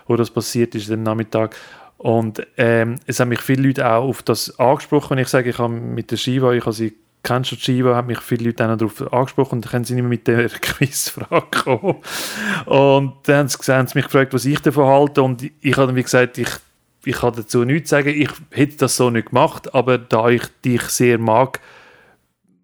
wo 0.05 0.15
das 0.15 0.29
passiert 0.29 0.75
ist 0.75 0.91
am 0.91 1.01
Nachmittag. 1.01 1.55
Und 1.97 2.45
ähm, 2.57 2.97
es 3.07 3.19
haben 3.19 3.29
mich 3.29 3.41
viele 3.41 3.63
Leute 3.67 3.89
auch 3.89 4.03
auf 4.03 4.21
das 4.21 4.59
angesprochen, 4.59 5.11
wenn 5.11 5.23
ich 5.23 5.27
sage, 5.27 5.49
ich 5.49 5.57
habe 5.57 5.73
mit 5.73 6.11
der 6.11 6.17
Shiva, 6.17 6.53
ich 6.53 6.61
habe 6.61 6.73
sie 6.73 6.93
kennst 7.25 7.51
du 7.51 7.55
Shiva, 7.55 7.95
haben 7.95 8.07
mich 8.07 8.21
viele 8.21 8.45
Leute 8.45 8.57
dann 8.57 8.77
darauf 8.77 9.11
angesprochen 9.11 9.55
und 9.55 9.73
dann 9.73 9.83
sind 9.83 9.97
mehr 9.97 10.05
mit 10.05 10.27
der 10.27 10.47
Quizfrage 10.61 11.47
gekommen. 11.51 11.97
Und 12.65 13.15
dann 13.23 13.37
haben 13.37 13.47
sie, 13.49 13.73
haben 13.73 13.87
sie 13.87 13.97
mich 13.97 14.05
gefragt, 14.05 14.33
was 14.33 14.45
ich 14.45 14.59
davon 14.59 14.85
halte 14.85 15.23
und 15.23 15.43
ich 15.43 15.75
habe 15.75 15.87
dann 15.87 15.95
wie 15.95 16.03
gesagt, 16.03 16.37
ich, 16.37 16.49
ich 17.03 17.17
kann 17.17 17.33
dazu 17.35 17.65
nichts 17.65 17.89
sagen, 17.89 18.09
ich 18.09 18.29
hätte 18.51 18.77
das 18.77 18.95
so 18.95 19.09
nicht 19.09 19.29
gemacht, 19.29 19.73
aber 19.73 19.97
da 19.97 20.29
ich 20.29 20.43
dich 20.63 20.83
sehr 20.83 21.17
mag, 21.17 21.59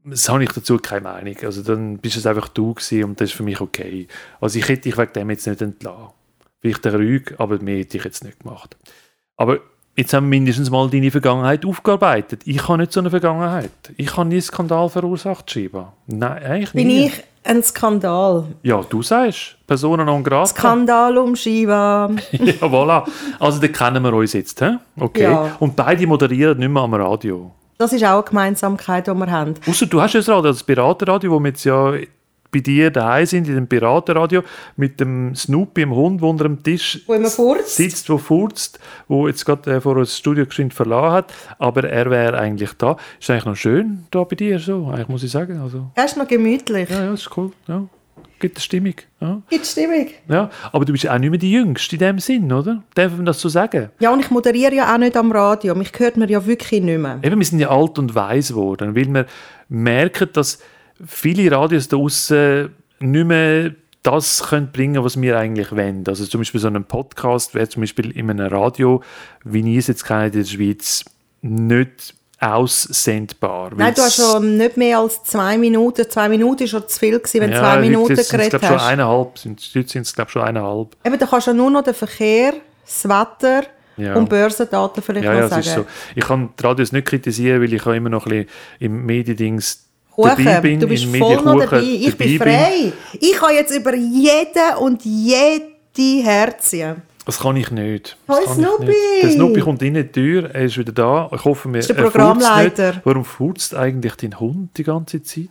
das 0.04 0.30
habe 0.30 0.44
ich 0.44 0.52
dazu 0.52 0.78
keine 0.78 1.02
Meinung. 1.02 1.36
Also 1.44 1.62
dann 1.64 1.98
bist 1.98 2.18
es 2.18 2.26
einfach 2.26 2.48
du 2.48 2.74
gewesen 2.74 3.04
und 3.04 3.22
das 3.22 3.32
ist 3.32 3.36
für 3.36 3.44
mich 3.44 3.62
okay. 3.62 4.08
Also 4.40 4.60
ich 4.60 4.68
hätte 4.68 4.84
dich 4.84 4.98
wegen 4.98 5.14
dem 5.14 5.30
jetzt 5.30 5.48
nicht 5.48 5.62
entlassen. 5.62 6.14
Vielleicht 6.60 6.86
Rüge, 6.86 7.40
aber 7.40 7.60
mehr 7.62 7.80
hätte 7.80 7.98
ich 7.98 8.04
jetzt 8.04 8.24
nicht 8.24 8.40
gemacht. 8.40 8.78
Aber 9.36 9.60
jetzt 9.96 10.14
haben 10.14 10.26
wir 10.26 10.40
mindestens 10.40 10.70
mal 10.70 10.90
deine 10.90 11.12
Vergangenheit 11.12 11.66
aufgearbeitet. 11.66 12.42
Ich 12.46 12.68
habe 12.68 12.80
nicht 12.80 12.92
so 12.92 13.00
eine 13.00 13.10
Vergangenheit. 13.10 13.72
Ich 13.98 14.16
habe 14.16 14.28
nie 14.28 14.36
einen 14.36 14.42
Skandal 14.42 14.90
verursacht, 14.90 15.50
Shiba. 15.52 15.94
Nein, 16.08 16.44
eigentlich 16.44 16.72
Bin 16.74 16.88
nie. 16.88 17.06
ich 17.08 17.24
ein 17.44 17.64
Skandal. 17.64 18.46
Ja, 18.64 18.82
du 18.88 19.02
sagst. 19.02 19.58
Persona 19.68 20.04
non 20.04 20.24
grata. 20.24 20.48
Skandal 20.48 21.18
um 21.18 21.36
Shiva. 21.36 22.10
ja, 22.32 22.54
voilà. 22.62 23.04
Also 23.40 23.60
da 23.60 23.68
kennen 23.68 24.04
wir 24.04 24.14
uns 24.14 24.34
jetzt. 24.34 24.60
He? 24.60 24.78
Okay. 25.00 25.24
Ja. 25.24 25.56
Und 25.60 25.76
beide 25.76 26.06
moderieren 26.06 26.60
nicht 26.60 26.70
mehr 26.70 26.84
am 26.84 26.94
Radio. 26.94 27.52
Das 27.78 27.94
ist 27.94 28.04
auch 28.04 28.18
eine 28.18 28.24
Gemeinsamkeit, 28.24 29.08
die 29.08 29.14
wir 29.14 29.32
haben. 29.32 29.56
Ausser 29.68 29.88
du 29.88 30.00
hast 30.00 30.14
ja 30.14 30.20
das 30.20 30.30
Radio, 30.30 30.52
das 30.52 30.64
Piratenradio, 30.64 31.40
wir 31.40 31.50
jetzt 31.50 31.64
ja 31.64 31.94
bei 32.52 32.60
dir 32.60 32.92
daheim 32.92 33.26
sind, 33.26 33.48
in 33.48 33.56
dem 33.56 33.68
Piratenradio, 33.68 34.44
mit 34.76 35.00
dem 35.00 35.34
Snoopy, 35.36 35.82
dem 35.82 35.96
Hund, 35.96 36.22
der 36.22 36.30
unter 36.30 36.44
dem 36.44 36.62
Tisch 36.62 37.02
Wo 37.08 37.14
immer 37.14 37.30
furzt. 37.30 37.76
sitzt, 37.78 38.10
wo 38.10 38.18
furzt, 38.18 38.80
wo 39.08 39.28
jetzt 39.28 39.46
gerade 39.46 39.76
äh, 39.76 39.82
vor 39.82 39.96
das 39.96 40.18
Studio 40.18 40.46
geschwind 40.46 40.74
verlassen 40.74 41.12
hat, 41.14 41.34
aber 41.60 41.86
er 41.90 42.10
wäre 42.10 42.38
eigentlich 42.38 42.74
da. 42.78 42.98
Ist 43.20 43.30
eigentlich 43.30 43.46
noch 43.46 43.56
schön 43.56 44.06
da 44.12 44.24
bei 44.24 44.36
dir, 44.36 44.60
so, 44.60 44.88
eigentlich 44.88 45.08
muss 45.08 45.24
ich 45.24 45.32
sagen. 45.32 45.60
Also, 45.62 45.90
Er 45.96 46.06
ist 46.06 46.18
noch 46.18 46.28
gemütlich. 46.28 46.90
ja, 46.90 47.06
ja, 47.06 47.14
ist 47.14 47.30
cool. 47.38 47.52
Ja. 47.68 47.84
Gibt 48.40 48.58
eine 48.58 48.62
Stimmung. 48.64 48.96
Ja. 49.20 49.42
Gibt 49.50 49.66
Stimmung. 49.68 50.08
Ja. 50.28 50.50
Aber 50.72 50.84
du 50.84 50.92
bist 50.94 51.08
auch 51.08 51.18
nicht 51.20 51.30
mehr 51.30 51.38
die 51.40 51.52
Jüngste 51.52 51.96
in 51.96 52.00
dem 52.00 52.20
Sinn, 52.20 52.52
oder? 52.52 52.82
Darf 52.96 53.16
man 53.16 53.26
das 53.26 53.40
so 53.40 53.50
sagen? 53.50 53.90
Ja, 54.00 54.12
und 54.12 54.20
ich 54.20 54.32
moderiere 54.32 54.74
ja 54.74 54.94
auch 54.94 54.98
nicht 54.98 55.16
am 55.16 55.32
Radio. 55.32 55.76
Mich 55.76 55.92
hört 55.98 56.18
man 56.18 56.28
ja 56.28 56.44
wirklich 56.46 56.82
nicht 56.82 56.98
mehr. 57.00 57.20
Eben, 57.22 57.38
wir 57.40 57.46
sind 57.46 57.60
ja 57.60 57.70
alt 57.70 58.00
und 58.00 58.16
weise 58.16 58.54
geworden, 58.54 58.96
weil 58.96 59.14
wir 59.14 59.26
merken, 59.70 60.30
dass 60.34 60.60
viele 61.06 61.52
Radios 61.52 61.88
da 61.88 61.98
draussen 61.98 62.76
nicht 63.00 63.26
mehr 63.28 63.72
das 64.04 64.44
können 64.50 64.72
bringen, 64.72 65.04
was 65.04 65.20
wir 65.22 65.38
eigentlich 65.38 65.72
wollen. 65.72 66.04
Also 66.08 66.26
zum 66.26 66.42
Beispiel 66.42 66.60
so 66.60 66.68
ein 66.68 66.84
Podcast 66.86 67.54
wäre 67.54 67.70
zum 67.70 67.82
Beispiel 67.82 68.10
in 68.12 68.30
einem 68.32 68.48
Radio, 68.48 69.04
wie 69.44 69.60
ich 69.74 69.78
es 69.78 69.88
jetzt 69.88 70.06
kenne 70.06 70.28
in 70.28 70.32
der 70.32 70.44
Schweiz, 70.44 71.06
nicht 71.42 72.16
aussendbar. 72.40 73.72
Nein, 73.76 73.94
du 73.94 74.02
hast 74.02 74.16
schon 74.16 74.58
nicht 74.58 74.76
mehr 74.78 74.98
als 75.00 75.24
zwei 75.24 75.58
Minuten. 75.58 76.10
Zwei 76.10 76.30
Minuten 76.30 76.64
ist 76.64 76.72
schon 76.72 76.88
zu 76.88 76.98
viel 77.00 77.20
gewesen, 77.20 77.42
wenn 77.42 77.52
du 77.52 77.60
zwei 77.60 77.80
Minuten 77.80 78.16
sind's, 78.16 78.30
geredet 78.30 78.50
glaub, 78.52 78.64
schon 78.64 78.80
hast. 78.80 78.88
eineinhalb, 78.88 79.38
sind, 79.38 79.62
heute 79.76 79.90
sind 79.90 80.02
es, 80.04 80.14
glaube 80.16 80.32
schon 80.32 80.42
eineinhalb. 80.42 80.96
Eben, 81.06 81.20
da 81.20 81.26
kannst 81.28 81.48
du 81.48 81.52
ja 81.52 81.58
nur 81.58 81.70
noch 81.70 81.84
den 81.84 81.94
Verkehr, 81.94 82.54
das 82.84 83.06
Wetter 83.08 83.64
Ja. 83.98 84.16
und 84.16 84.30
Börsendaten 84.30 85.04
vielleicht 85.04 85.26
Ja, 85.26 85.34
noch 85.34 85.40
ja, 85.42 85.48
sagen. 85.50 85.62
ist 85.62 85.74
so. 85.76 85.86
Ich 86.16 86.26
kann 86.26 86.50
die 86.60 86.64
Radios 86.66 86.92
nicht 86.92 87.06
kritisieren, 87.08 87.62
weil 87.62 87.72
ich 87.72 87.86
auch 87.86 87.94
immer 87.94 88.10
noch 88.10 88.26
ein 88.26 88.32
bisschen 88.32 88.50
im 88.80 89.06
Mediendings 89.06 89.86
Kuchen, 90.16 90.80
du 90.80 90.88
bist 90.88 91.06
voll 91.06 91.42
noch 91.42 91.60
dabei. 91.60 91.82
Ich 91.82 92.18
bin 92.18 92.38
frei. 92.40 92.94
Ich 93.20 93.34
kann 93.34 93.54
jetzt 93.56 93.76
über 93.76 93.96
jeden 93.96 94.76
und 94.80 95.04
jede 95.06 95.64
herziehen. 96.24 97.02
Das 97.26 97.40
kann 97.40 97.56
ich 97.56 97.70
nicht. 97.72 98.18
Das 98.28 98.40
ich 98.40 98.50
Snoopy! 98.52 98.86
nicht. 98.86 99.24
Der 99.24 99.32
Snoopy 99.32 99.62
kommt 99.62 99.82
in 99.84 99.94
die 99.94 100.04
Tür, 100.12 100.50
er 100.54 100.64
ist 100.64 100.78
wieder 100.78 100.92
da. 100.92 101.30
Ich 101.34 101.46
hoffe, 101.46 101.72
wir, 101.72 101.80
ist 101.80 101.90
der 101.90 101.98
er 101.98 102.04
Programmleiter. 102.04 102.88
Nicht. 102.94 103.02
Warum 103.06 103.24
furzt 103.26 103.76
eigentlich 103.76 104.16
dein 104.16 104.40
Hund 104.40 104.70
die 104.78 104.84
ganze 104.84 105.22
Zeit? 105.22 105.48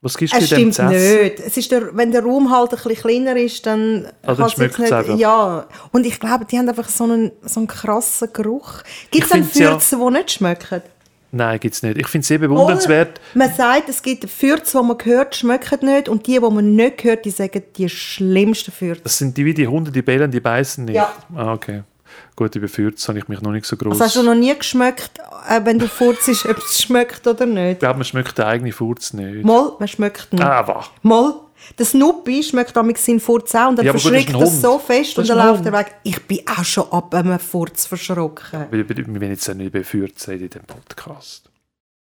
Was 0.00 0.16
gibst 0.16 0.34
du 0.34 0.38
Es 0.38 0.48
dem 0.50 0.72
stimmt 0.72 0.90
nicht. 0.90 1.40
Es 1.40 1.56
ist 1.56 1.70
der, 1.70 1.94
wenn 1.96 2.12
der 2.12 2.22
Raum 2.22 2.50
halt 2.50 2.70
ein 2.72 2.76
bisschen 2.76 2.96
kleiner 2.96 3.36
ist, 3.36 3.66
dann 3.66 4.06
Ah, 4.22 4.34
dann 4.34 4.36
kann's 4.36 4.56
jetzt 4.56 4.74
schmeckt's 4.76 4.92
einfach. 4.92 5.18
Ja, 5.18 5.66
und 5.92 6.06
ich 6.06 6.18
glaube, 6.18 6.44
die 6.44 6.58
haben 6.58 6.68
einfach 6.68 6.88
so 6.88 7.04
einen, 7.04 7.32
so 7.42 7.60
einen 7.60 7.66
krassen 7.66 8.28
Geruch. 8.32 8.82
Gibt 9.10 9.24
es 9.24 9.30
dann 9.30 9.42
find's 9.42 9.58
ja- 9.58 9.72
Fürze, 9.72 9.96
die 9.96 10.10
nicht 10.12 10.30
schmecken? 10.32 10.82
Nein, 11.36 11.60
gibt 11.60 11.74
es 11.74 11.82
nicht. 11.82 11.98
Ich 11.98 12.06
finde 12.06 12.22
es 12.22 12.28
sehr 12.28 12.38
bewundernswert. 12.38 13.20
Man 13.34 13.52
sagt, 13.52 13.88
es 13.90 14.02
gibt 14.02 14.28
Fürze, 14.30 14.78
die 14.80 14.86
man 14.86 14.96
hört, 15.04 15.36
schmecken 15.36 15.86
nicht. 15.86 16.08
Und 16.08 16.26
die, 16.26 16.32
die 16.32 16.40
man 16.40 16.74
nicht 16.74 17.04
hört, 17.04 17.24
die 17.26 17.30
sagen 17.30 17.62
die 17.76 17.88
schlimmsten 17.88 18.72
Fürze. 18.72 19.02
Das 19.02 19.18
sind 19.18 19.36
die 19.36 19.44
wie 19.44 19.52
die 19.54 19.66
Hunde, 19.66 19.90
die 19.92 20.02
bellen, 20.02 20.30
die 20.30 20.40
beißen 20.40 20.86
nicht. 20.86 20.96
Ja. 20.96 21.12
Ah, 21.34 21.52
okay. 21.52 21.82
Gut, 22.34 22.54
über 22.56 22.68
Fürze 22.68 23.08
habe 23.08 23.18
ich 23.18 23.28
mich 23.28 23.42
noch 23.42 23.52
nicht 23.52 23.66
so 23.66 23.76
groß. 23.76 23.92
Also 23.92 24.04
hast 24.04 24.16
du 24.16 24.22
noch 24.22 24.34
nie 24.34 24.56
geschmeckt, 24.56 25.18
äh, 25.48 25.60
wenn 25.64 25.78
du 25.78 25.88
furzest, 25.88 26.46
ob 26.46 26.56
es 26.56 26.80
schmeckt 26.80 27.26
oder 27.26 27.44
nicht? 27.44 27.72
ich 27.72 27.78
glaube, 27.80 27.96
man 27.96 28.04
schmeckt 28.04 28.38
den 28.38 28.44
eigenen 28.46 28.72
Furz 28.72 29.12
nicht. 29.12 29.44
Mal, 29.44 29.72
man 29.78 29.88
schmeckt 29.88 30.32
ihn. 30.32 30.40
Ah, 30.40 30.66
wach. 30.66 30.90
Mal. 31.02 31.34
Der 31.78 31.86
Snoopy 31.86 32.42
schmeckt 32.42 32.76
damit 32.76 32.98
seinen 32.98 33.20
Furz 33.20 33.54
auch 33.54 33.68
und 33.68 33.76
dann 33.76 33.86
Ja, 33.86 33.92
gut, 33.92 34.00
das 34.04 34.12
er 34.12 34.34
Hund. 34.52 34.60
so 34.60 34.78
fest 34.78 35.18
Das 35.18 35.28
und 35.28 35.36
dann 35.36 35.48
läuft 35.48 35.66
er 35.66 35.72
weg. 35.72 35.96
Ich 36.02 36.22
bin 36.24 36.40
auch 36.46 36.64
schon 36.64 36.90
ab 36.92 37.14
einem 37.14 37.38
Furz 37.38 37.86
verschrocken. 37.86 38.66
Wir, 38.70 38.88
wollen 38.88 39.22
jetzt 39.30 39.46
ja 39.46 39.54
nicht 39.54 39.66
über 39.74 39.84
Fürze 39.84 40.32
reden 40.32 40.44
in 40.44 40.50
diesem 40.50 40.66
Podcast. 40.66 41.50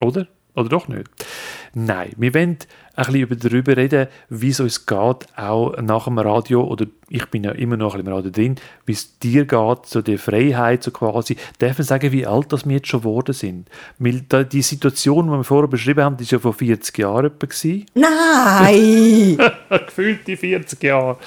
Oder? 0.01 0.27
Oder 0.55 0.69
doch 0.69 0.87
nicht? 0.87 1.09
Nein, 1.73 2.13
wir 2.17 2.33
wollen 2.33 2.57
ein 2.99 3.05
bisschen 3.05 3.21
über- 3.21 3.35
darüber 3.35 3.77
reden, 3.77 4.07
wie 4.29 4.49
es 4.49 4.59
uns 4.59 4.85
geht, 4.85 5.25
auch 5.37 5.75
nach 5.81 6.05
dem 6.05 6.17
Radio, 6.19 6.63
oder 6.63 6.85
ich 7.09 7.25
bin 7.27 7.43
ja 7.43 7.51
immer 7.51 7.75
noch 7.77 7.95
ein 7.95 8.01
bisschen 8.03 8.07
im 8.07 8.13
Radio 8.13 8.31
drin, 8.31 8.55
wie 8.85 8.91
es 8.91 9.17
dir 9.19 9.45
geht, 9.45 9.85
so 9.85 10.01
die 10.01 10.17
Freiheit, 10.17 10.83
so 10.83 10.91
quasi. 10.91 11.35
Darf 11.57 11.77
man 11.77 11.85
sagen, 11.87 12.11
wie 12.11 12.25
alt 12.27 12.51
das 12.53 12.65
wir 12.67 12.75
jetzt 12.77 12.87
schon 12.87 13.01
geworden 13.01 13.33
sind? 13.33 13.67
Weil 13.97 14.21
da, 14.29 14.43
die 14.43 14.61
Situation, 14.61 15.25
die 15.25 15.31
wir 15.31 15.43
vorher 15.43 15.67
beschrieben 15.67 16.03
haben, 16.03 16.17
die 16.17 16.23
ist 16.23 16.31
ja 16.31 16.39
vor 16.39 16.53
40 16.53 16.97
Jahren 16.97 17.25
etwa 17.25 17.47
gewesen. 17.47 17.85
Nein! 17.95 19.37
Gefühlte 19.87 20.37
40 20.37 20.83
Jahre. 20.83 21.17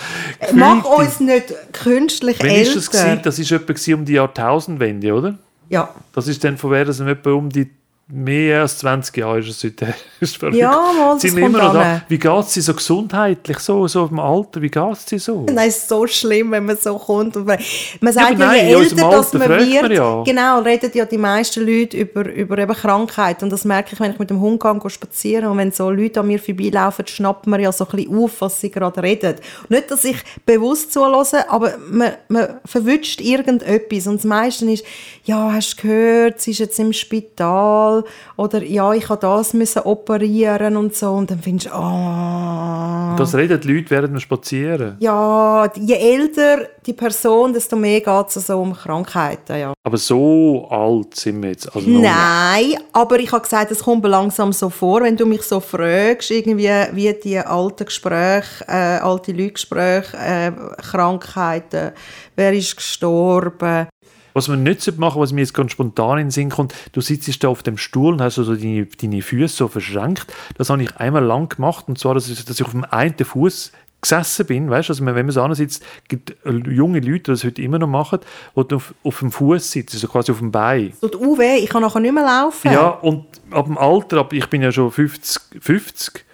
Mach 0.55 0.83
Gefühlte- 0.83 0.89
uns 1.01 1.21
nicht 1.21 1.55
künstlich 1.73 2.37
Wann 2.41 2.49
älter. 2.49 2.63
ist 2.63 2.77
das 2.77 2.91
gewesen? 2.91 3.21
Das 3.23 3.39
ist 3.39 3.51
etwa 3.53 3.95
um 3.95 4.05
die 4.05 4.13
Jahrtausendwende, 4.13 5.13
oder? 5.13 5.39
Ja. 5.69 5.95
Das 6.15 6.29
ist 6.29 6.45
dann 6.45 6.59
von 6.59 6.71
wer 6.71 6.85
das 6.85 7.01
etwa 7.01 7.33
um 7.33 7.49
die 7.49 7.71
mehr 8.15 8.61
als 8.61 8.77
20 8.79 9.17
Jahre 9.17 9.39
ist 9.39 9.65
es 9.65 9.65
ist 10.21 10.37
verrückt. 10.37 10.59
Ja, 10.59 10.71
mal, 10.71 11.15
das 11.15 11.23
Sind 11.23 11.35
wir 11.35 11.47
immer 11.47 11.63
noch 11.63 11.73
da? 11.73 12.03
Wie 12.09 12.19
geht 12.19 12.41
es 12.41 12.53
dir 12.53 12.61
so 12.61 12.75
gesundheitlich, 12.75 13.59
so, 13.59 13.89
so 13.89 14.05
im 14.05 14.19
Alter, 14.19 14.61
wie 14.61 14.69
geht 14.69 14.93
es 14.93 15.07
dir 15.07 15.19
so? 15.19 15.47
Nein, 15.51 15.69
es 15.69 15.79
ist 15.79 15.89
so 15.89 16.07
schlimm, 16.07 16.51
wenn 16.51 16.67
man 16.67 16.77
so 16.77 16.99
kommt. 16.99 17.39
Und 17.39 17.47
man 17.47 17.59
man 18.01 18.13
sagt 18.13 18.33
ja, 18.33 18.37
nein, 18.37 18.67
je 18.67 18.73
in 18.73 18.79
unserem 18.81 18.99
älter 18.99 19.17
das 19.17 19.35
Alter 19.35 19.49
man 19.49 19.67
wird, 19.67 19.83
man 19.83 19.93
ja. 19.93 20.23
genau, 20.25 20.61
reden 20.61 20.91
ja 20.93 21.07
die 21.07 21.17
meisten 21.17 21.67
Leute 21.67 21.97
über, 21.97 22.29
über 22.29 22.59
eben 22.59 22.75
Krankheit. 22.75 23.43
Und 23.43 23.51
das 23.51 23.65
merke 23.65 23.95
ich, 23.95 24.01
wenn 24.01 24.13
ich 24.13 24.19
mit 24.19 24.29
dem 24.29 24.41
Hund 24.41 24.61
gehe, 24.61 24.79
gehe 24.79 24.91
spazieren 24.91 25.47
und 25.47 25.57
wenn 25.57 25.73
so 25.73 25.89
Leute 25.89 26.21
an 26.21 26.27
mir 26.27 26.39
vorbeilaufen, 26.39 27.07
schnappt 27.07 27.47
man 27.47 27.61
ja 27.61 27.73
so 27.73 27.87
ein 27.87 27.97
bisschen 27.97 28.19
auf, 28.19 28.41
was 28.41 28.61
sie 28.61 28.71
gerade 28.71 29.03
reden. 29.03 29.37
Nicht, 29.71 29.91
dass 29.91 30.05
ich 30.05 30.19
bewusst 30.45 30.93
zulasse, 30.93 31.49
aber 31.49 31.79
man, 31.91 32.13
man 32.29 32.61
verwünscht 32.67 33.23
irgendetwas. 33.23 34.07
Und 34.07 34.17
das 34.17 34.25
meiste 34.25 34.71
ist, 34.71 34.85
ja, 35.25 35.51
hast 35.51 35.79
du 35.79 35.83
gehört, 35.83 36.43
sie 36.43 36.51
ist 36.51 36.59
jetzt 36.59 36.79
im 36.79 36.93
Spital 36.93 38.02
oder 38.37 38.63
ja, 38.63 38.93
ich 38.93 39.09
habe 39.09 39.21
das 39.21 39.55
müssen 39.55 39.83
operieren 39.83 40.77
und 40.77 40.95
so. 40.95 41.13
Und 41.13 41.31
dann 41.31 41.41
findest 41.41 41.69
du, 41.69 41.75
ah. 41.75 43.15
Das 43.19 43.35
reden 43.35 43.61
die 43.61 43.73
Leute 43.73 43.91
während 43.91 44.13
wir 44.15 44.21
spazieren. 44.21 44.97
Ja, 45.01 45.71
je 45.75 45.95
älter 45.95 46.69
die 46.85 46.93
Person, 46.93 47.53
desto 47.53 47.77
mehr 47.77 48.01
geht 48.01 48.29
es 48.29 48.37
also 48.37 48.61
um 48.61 48.75
Krankheiten. 48.75 49.57
Ja. 49.59 49.73
Aber 49.85 49.97
so 49.97 50.67
alt 50.71 51.15
sind 51.17 51.43
wir 51.43 51.51
jetzt. 51.51 51.75
Also. 51.75 51.89
Nein, 51.89 52.75
aber 52.93 53.19
ich 53.19 53.31
habe 53.31 53.43
gesagt, 53.43 53.71
es 53.71 53.83
kommt 53.83 54.05
langsam 54.05 54.53
so 54.53 54.69
vor, 54.71 55.03
wenn 55.03 55.17
du 55.17 55.27
mich 55.27 55.43
so 55.43 55.61
fragst, 55.61 56.31
irgendwie 56.31 56.69
wie 56.93 57.13
die 57.23 57.39
alten 57.39 57.85
Gespräche, 57.85 58.65
äh, 58.67 58.99
alte 58.99 59.33
Leute-Gespräche, 59.33 60.17
äh, 60.17 60.53
Krankheiten, 60.81 61.93
wer 62.37 62.53
ist 62.53 62.77
gestorben. 62.77 63.89
Was 64.35 64.49
man 64.49 64.63
nicht 64.63 64.99
machen 64.99 65.21
was 65.21 65.33
mir 65.33 65.41
jetzt 65.41 65.55
ganz 65.55 65.73
spontan 65.73 66.19
in 66.19 66.27
den 66.27 66.31
Sinn 66.31 66.51
kommt, 66.51 66.75
du 66.93 67.01
sitzt 67.01 67.43
da 67.45 67.49
auf 67.49 67.63
dem 67.63 67.79
Stuhl 67.79 68.15
und 68.15 68.23
hast 68.23 68.37
so 68.37 68.55
deine, 68.55 68.87
deine 68.87 69.23
Füße 69.23 69.57
so 69.57 69.69
verschränkt. 69.69 70.27
Das 70.57 70.71
habe 70.71 70.83
ich 70.83 70.97
einmal 70.97 71.25
lang 71.25 71.49
gemacht 71.49 71.87
und 71.89 71.99
zwar, 71.99 72.15
dass 72.15 72.29
ich, 72.29 72.45
dass 72.45 72.59
ich 72.59 72.65
auf 72.65 72.73
dem 72.73 72.85
einen 72.85 73.17
Fuß 73.17 73.73
gesessen 74.03 74.47
bin, 74.47 74.69
weißt 74.69 74.89
du, 74.89 74.93
also 74.93 75.07
wenn 75.07 75.15
man 75.15 75.31
so 75.31 75.55
sitzt, 75.55 75.85
gibt 76.09 76.35
junge 76.45 76.99
Leute, 76.99 77.19
die 77.19 77.23
das 77.23 77.45
heute 77.45 77.63
immer 77.63 77.79
noch 77.79 77.87
machen, 77.87 78.19
die 78.57 78.75
auf, 78.75 78.95
auf 79.05 79.19
dem 79.21 79.31
Fuß 79.31 79.71
sitzen, 79.71 79.97
also 79.97 80.09
quasi 80.09 80.33
auf 80.33 80.39
dem 80.39 80.51
Bein. 80.51 80.93
So 81.01 81.07
die 81.07 81.17
UW, 81.17 81.59
ich 81.59 81.69
kann 81.69 81.83
nachher 81.83 82.01
nicht 82.01 82.13
mehr 82.13 82.25
laufen. 82.25 82.73
Ja, 82.73 82.89
und 82.89 83.27
ab 83.53 83.67
dem 83.67 83.79
Alter, 83.79 84.19
ab, 84.19 84.33
ich 84.33 84.47
bin 84.49 84.61
ja 84.61 84.73
schon 84.73 84.91
50, 84.91 85.41
50 85.61 86.25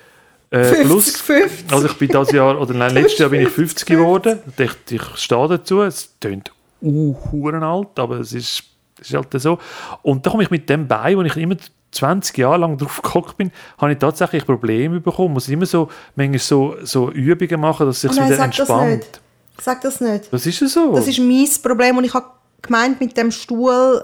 äh, 0.50 0.64
50, 0.64 0.86
plus. 0.86 1.20
50. 1.20 1.72
Also 1.72 1.86
ich 1.88 1.94
bin 1.94 2.08
das 2.08 2.32
Jahr, 2.32 2.58
oder 2.58 2.72
nein, 2.72 2.94
letztes 2.94 3.18
Jahr 3.18 3.28
bin 3.28 3.42
ich 3.42 3.50
50 3.50 3.86
geworden. 3.86 4.38
Ich, 4.56 4.70
ich 4.90 5.02
stehe 5.16 5.46
dazu, 5.46 5.82
es 5.82 6.18
tönt 6.20 6.50
uh, 6.82 7.48
alt, 7.50 7.98
aber 7.98 8.20
es 8.20 8.32
ist, 8.32 8.62
es 9.00 9.10
ist 9.10 9.14
halt 9.14 9.28
so. 9.40 9.58
Und 10.02 10.24
da 10.24 10.30
komme 10.30 10.42
ich 10.42 10.50
mit 10.50 10.68
dem 10.68 10.86
Bein, 10.86 11.16
wo 11.16 11.22
ich 11.22 11.36
immer 11.36 11.56
20 11.90 12.36
Jahre 12.38 12.58
lang 12.58 12.76
drauf 12.76 13.00
gehockt 13.02 13.36
bin, 13.36 13.50
habe 13.78 13.92
ich 13.92 13.98
tatsächlich 13.98 14.44
Probleme 14.44 15.00
bekommen. 15.00 15.34
Muss 15.34 15.48
immer 15.48 15.66
so, 15.66 15.88
manchmal 16.16 16.38
so, 16.38 16.76
so 16.82 17.10
Übungen 17.10 17.60
machen, 17.60 17.86
dass 17.86 17.96
es 17.96 18.00
sich 18.02 18.10
Oh 18.10 18.24
wieder 18.26 18.36
sag 18.36 18.50
das 18.50 18.58
entspannt. 18.58 18.96
nicht. 18.98 19.20
Sag 19.60 19.80
das 19.80 20.00
nicht. 20.00 20.32
Das 20.32 20.46
ist 20.46 20.60
ja 20.60 20.66
so. 20.68 20.94
Das 20.94 21.08
ist 21.08 21.18
mein 21.18 21.48
Problem 21.62 21.96
und 21.98 22.04
ich 22.04 22.14
habe 22.14 22.26
gemeint, 22.62 23.00
mit 23.00 23.16
dem 23.16 23.30
Stuhl 23.30 24.02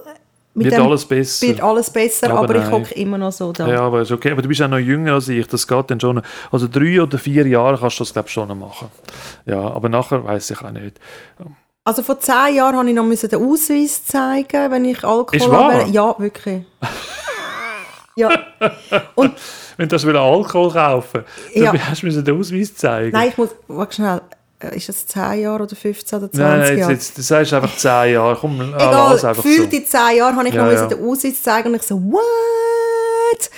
mit 0.56 0.66
Wird 0.66 0.76
dem 0.76 0.86
alles 0.86 1.04
besser. 1.04 1.48
wird 1.48 1.60
alles 1.60 1.90
besser, 1.90 2.30
Aber 2.30 2.44
aber, 2.44 2.54
ich 2.54 2.70
hocke 2.70 2.94
immer 2.94 3.18
noch 3.18 3.32
so 3.32 3.50
da. 3.50 3.66
Ja, 3.66 3.80
aber 3.80 4.02
ist 4.02 4.12
okay. 4.12 4.30
Aber 4.30 4.40
du 4.40 4.46
bist 4.46 4.62
auch 4.62 4.68
noch 4.68 4.78
jünger 4.78 5.14
als 5.14 5.28
ich. 5.28 5.44
Das 5.48 5.66
geht 5.66 5.90
dann 5.90 5.98
schon. 5.98 6.22
Also 6.52 6.68
drei 6.68 7.02
oder 7.02 7.18
vier 7.18 7.44
Jahre 7.44 7.76
kannst 7.76 7.98
du 7.98 8.04
das, 8.04 8.12
glaube 8.12 8.28
ich, 8.28 8.32
schon 8.34 8.46
noch 8.46 8.54
machen. 8.54 8.88
Ja, 9.46 9.58
aber 9.60 9.88
nachher 9.88 10.22
weiß 10.22 10.50
ich 10.52 10.62
auch 10.62 10.70
nicht. 10.70 11.00
Also 11.86 12.02
vor 12.02 12.18
zehn 12.18 12.54
Jahren 12.56 12.76
musste 13.06 13.26
ich 13.26 13.32
noch 13.32 13.38
den 13.40 13.48
Ausweis 13.52 14.04
zeigen, 14.06 14.70
wenn 14.70 14.84
ich 14.86 15.04
Alkohol 15.04 15.36
Ist 15.38 15.50
wahr? 15.50 15.74
habe. 15.74 15.90
Ja, 15.90 16.14
wirklich. 16.18 16.62
ja. 18.16 18.30
Und 19.14 19.34
Wenn 19.76 19.88
du 19.88 19.96
wieder 20.02 20.20
Alkohol 20.20 20.72
kaufen 20.72 21.24
Ja. 21.52 21.72
dann 21.72 21.88
hast 21.90 22.02
du 22.02 22.22
den 22.22 22.38
Ausweis 22.40 22.74
zeigen. 22.76 23.10
nein, 23.12 23.28
ich 23.30 23.36
muss, 23.36 23.50
warte 23.68 23.94
schnell, 23.96 24.20
Äh, 24.60 24.76
ist 24.76 24.88
es 24.88 25.06
10 25.08 25.40
Jahre 25.42 25.64
oder 25.64 25.74
15 25.76 26.18
oder 26.20 26.30
20 26.32 26.38
Nein, 26.40 26.60
jetzt, 26.70 26.78
Jahre? 26.78 26.92
jetzt, 26.92 27.18
du 27.18 27.22
sagst 27.22 27.52
einfach 27.52 27.76
zehn 27.76 28.12
Jahre. 28.14 28.36
Komm, 28.40 28.60
Egal, 28.60 29.10
lass 29.12 29.24
einfach 29.24 29.42
gefühlt 29.42 29.70
so. 29.72 29.76
in 29.76 29.84
10 29.86 30.16
Jahren 30.16 30.36
habe 30.36 30.48
ich 30.48 30.54
Ja, 30.54 30.64
noch 30.64 30.72
ja. 30.72 30.86
den 30.86 31.04
Ausweis 31.06 31.42
zeigen 31.42 31.68
und 31.68 31.74
ich 31.74 31.82
so, 31.82 31.96
what? 32.00 33.50